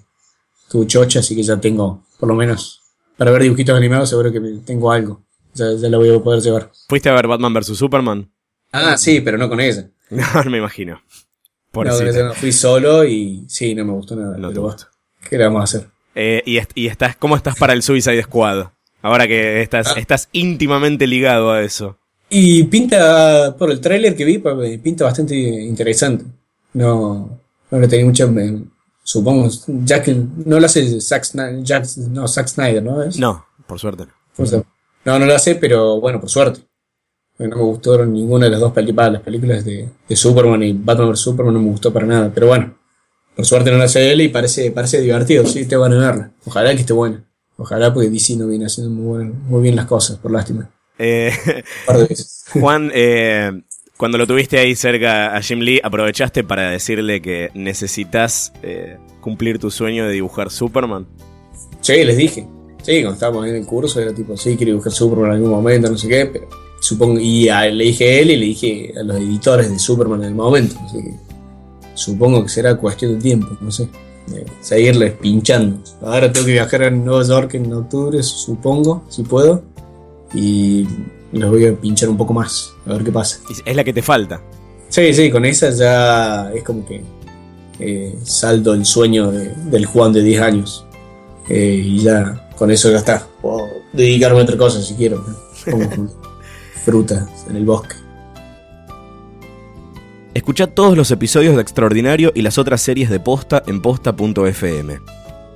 estuvo 0.63 0.86
chocha, 0.86 1.19
así 1.19 1.36
que 1.36 1.43
ya 1.43 1.60
tengo, 1.60 2.06
por 2.17 2.30
lo 2.30 2.36
menos, 2.36 2.82
para 3.17 3.32
ver 3.32 3.43
dibujitos 3.43 3.76
animados 3.76 4.10
seguro 4.10 4.32
que 4.32 4.39
tengo 4.65 4.91
algo. 4.91 5.21
Ya, 5.54 5.73
ya 5.73 5.89
la 5.89 5.97
voy 5.97 6.15
a 6.15 6.19
poder 6.19 6.41
llevar. 6.41 6.71
¿Fuiste 6.88 7.10
a 7.10 7.13
ver 7.13 7.28
Batman 7.28 7.52
vs. 7.52 7.76
Superman? 7.78 8.32
Ah, 8.71 8.95
sí, 8.95 9.21
pero 9.21 9.38
no 9.38 9.50
con 9.50 9.60
ella. 9.60 9.89
No, 10.10 10.50
me 10.50 10.60
imagino 10.60 11.02
no, 11.83 12.33
fui 12.33 12.51
solo 12.51 13.05
y 13.05 13.45
sí, 13.47 13.75
no 13.75 13.85
me 13.85 13.93
gustó 13.93 14.15
nada. 14.15 14.37
No 14.37 14.49
pero 14.49 14.75
¿Qué 15.29 15.37
le 15.37 15.43
vamos 15.45 15.61
a 15.61 15.63
hacer? 15.63 15.89
Eh, 16.15 16.41
y, 16.45 16.87
estás, 16.87 17.15
¿Cómo 17.15 17.35
estás 17.35 17.55
para 17.57 17.73
el 17.73 17.83
Suicide 17.83 18.23
Squad? 18.23 18.67
Ahora 19.01 19.27
que 19.27 19.61
estás, 19.61 19.93
ah. 19.95 19.99
estás 19.99 20.29
íntimamente 20.31 21.05
ligado 21.05 21.51
a 21.51 21.61
eso. 21.61 21.97
Y 22.29 22.63
pinta, 22.63 23.55
por 23.57 23.71
el 23.71 23.79
tráiler 23.79 24.15
que 24.15 24.25
vi, 24.25 24.39
pinta 24.79 25.05
bastante 25.05 25.35
interesante. 25.35 26.25
No, 26.73 27.39
no 27.71 27.79
le 27.79 27.87
tenía 27.87 28.05
mucha... 28.05 28.27
Supongo, 29.03 29.49
Jack, 29.85 30.07
no 30.07 30.59
lo 30.59 30.65
hace 30.65 30.99
Zack 30.99 31.23
Snyder, 31.23 31.83
no, 32.09 32.27
Zack 32.27 32.47
Snyder, 32.47 32.83
¿no? 32.83 33.05
No, 33.17 33.45
por 33.65 33.79
suerte. 33.79 34.05
No, 35.05 35.19
no 35.19 35.25
lo 35.25 35.33
hace, 35.33 35.55
pero 35.55 36.01
bueno, 36.01 36.19
por 36.19 36.29
suerte 36.29 36.67
no 37.39 37.56
me 37.56 37.62
gustaron 37.63 38.13
ninguna 38.13 38.45
de 38.45 38.52
las 38.52 38.60
dos 38.60 38.73
películas, 38.73 39.13
las 39.13 39.21
películas 39.21 39.63
de, 39.63 39.89
Superman 40.10 40.63
y 40.63 40.73
Batman 40.73 41.10
vs 41.12 41.19
Superman 41.19 41.54
no 41.54 41.60
me 41.62 41.69
gustó 41.69 41.93
para 41.93 42.06
nada, 42.06 42.32
pero 42.34 42.47
bueno, 42.47 42.76
por 43.36 43.45
suerte 43.45 43.69
no 43.69 43.78
la 43.78 43.84
hace 43.84 44.12
él 44.12 44.21
y 44.21 44.30
parece, 44.30 44.71
parece 44.71 45.02
divertido, 45.02 45.45
sí, 45.45 45.65
te 45.65 45.76
van 45.76 45.93
a 45.93 45.97
verla. 45.97 46.32
Ojalá 46.45 46.73
que 46.73 46.82
esté 46.82 46.93
buena. 46.93 47.23
Ojalá 47.58 47.93
porque 47.93 48.10
DC 48.10 48.36
no 48.36 48.47
viene 48.47 48.65
haciendo 48.65 48.91
muy, 48.91 49.62
bien 49.62 49.76
las 49.76 49.86
cosas, 49.86 50.17
por 50.17 50.32
lástima. 50.32 50.69
Eh, 50.97 51.32
Juan, 52.54 52.91
eh, 52.93 53.52
cuando 53.97 54.17
lo 54.17 54.28
tuviste 54.28 54.60
ahí 54.60 54.76
cerca 54.76 55.36
a 55.36 55.41
Jim 55.41 55.60
Lee, 55.60 55.80
¿aprovechaste 55.84 56.43
para 56.43 56.69
decirle 56.69 57.21
que 57.21 57.50
necesitas 57.54 58.54
eh, 58.63 58.97
cumplir 59.21 59.60
tu 59.60 59.71
sueño 59.71 60.06
de 60.06 60.13
dibujar 60.13 60.52
Superman? 60.52 61.08
Sí, 61.82 62.04
les 62.04 62.17
dije. 62.17 62.47
Sí, 62.84 63.02
cuando 63.02 63.13
estábamos 63.13 63.47
en 63.47 63.56
el 63.56 63.65
curso 63.65 64.00
era 64.00 64.13
tipo, 64.13 64.38
sí, 64.38 64.56
quiero 64.56 64.73
dibujar 64.73 64.91
Superman 64.91 65.30
en 65.30 65.36
algún 65.36 65.50
momento, 65.50 65.89
no 65.89 65.97
sé 65.97 66.08
qué, 66.08 66.26
pero 66.28 66.47
Supongo, 66.79 67.19
y 67.19 67.49
le 67.49 67.83
dije 67.83 68.05
a 68.05 68.19
él 68.19 68.31
y 68.31 68.35
le 68.35 68.45
dije 68.45 68.93
a 68.99 69.03
los 69.03 69.17
editores 69.17 69.69
de 69.69 69.79
Superman 69.79 70.21
en 70.21 70.29
el 70.29 70.35
momento. 70.35 70.75
supongo 71.93 72.43
que 72.43 72.49
será 72.49 72.75
cuestión 72.77 73.15
de 73.15 73.21
tiempo, 73.21 73.57
no 73.59 73.71
sé. 73.71 73.89
seguirles 74.61 75.13
pinchando. 75.13 75.79
Ahora 76.01 76.31
tengo 76.31 76.45
que 76.45 76.53
viajar 76.53 76.83
a 76.83 76.91
Nueva 76.91 77.23
York 77.23 77.55
en 77.55 77.73
octubre, 77.73 78.21
supongo, 78.21 79.03
si 79.09 79.23
puedo. 79.23 79.63
Y 80.33 80.85
los 81.31 81.49
voy 81.49 81.65
a 81.65 81.75
pinchar 81.75 82.09
un 82.09 82.17
poco 82.17 82.33
más, 82.33 82.73
a 82.85 82.93
ver 82.93 83.03
qué 83.03 83.11
pasa. 83.11 83.39
Es 83.65 83.75
la 83.75 83.83
que 83.83 83.93
te 83.93 84.01
falta. 84.01 84.41
Sí, 84.89 85.13
sí, 85.13 85.29
con 85.29 85.45
esa 85.45 85.69
ya 85.71 86.51
es 86.53 86.63
como 86.63 86.85
que 86.85 87.03
eh, 87.79 88.15
saldo 88.23 88.73
el 88.73 88.85
sueño 88.85 89.31
del 89.31 89.85
Juan 89.85 90.13
de 90.13 90.23
10 90.23 90.41
años. 90.41 90.85
Eh, 91.49 91.81
y 91.83 91.99
ya, 91.99 92.49
con 92.57 92.71
eso 92.71 92.91
ya 92.91 92.97
está. 92.97 93.25
Puedo 93.41 93.67
dedicarme 93.93 94.39
a 94.39 94.43
otra 94.43 94.57
cosa 94.57 94.81
si 94.81 94.93
quiero 94.95 95.23
frutas 96.88 97.45
en 97.50 97.58
el 97.58 97.65
bosque. 97.65 97.97
Escucha 100.34 100.67
todos 100.67 100.95
los 100.95 101.12
episodios 101.12 101.58
de 101.58 101.62
Extraordinario 101.62 102.32
y 102.34 102.43
las 102.43 102.58
otras 102.58 102.82
series 102.82 103.10
de 103.10 103.19
Posta 103.19 103.62
en 103.67 103.82
posta.fm. 103.82 105.00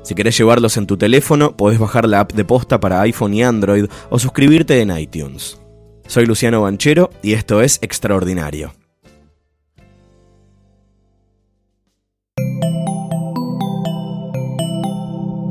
Si 0.04 0.14
querés 0.14 0.38
llevarlos 0.38 0.76
en 0.76 0.88
tu 0.88 0.98
teléfono, 0.98 1.56
podés 1.56 1.80
bajar 1.80 2.06
la 2.06 2.20
app 2.20 2.34
de 2.34 2.44
Posta 2.44 2.82
para 2.82 3.00
iPhone 3.02 3.34
y 3.34 3.44
Android 3.44 3.86
o 4.10 4.20
suscribirte 4.20 4.82
en 4.82 4.98
iTunes. 4.98 5.58
Soy 6.06 6.26
Luciano 6.26 6.64
Banchero 6.64 7.12
y 7.24 7.32
esto 7.32 7.62
es 7.62 7.80
Extraordinario. 7.82 8.74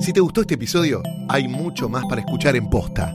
Si 0.01 0.13
te 0.13 0.21
gustó 0.21 0.43
este 0.43 0.55
episodio, 0.55 1.03
hay 1.29 1.49
mucho 1.49 1.89
más 1.89 2.05
para 2.05 2.21
escuchar 2.21 2.55
en 2.57 2.69
Posta. 2.69 3.15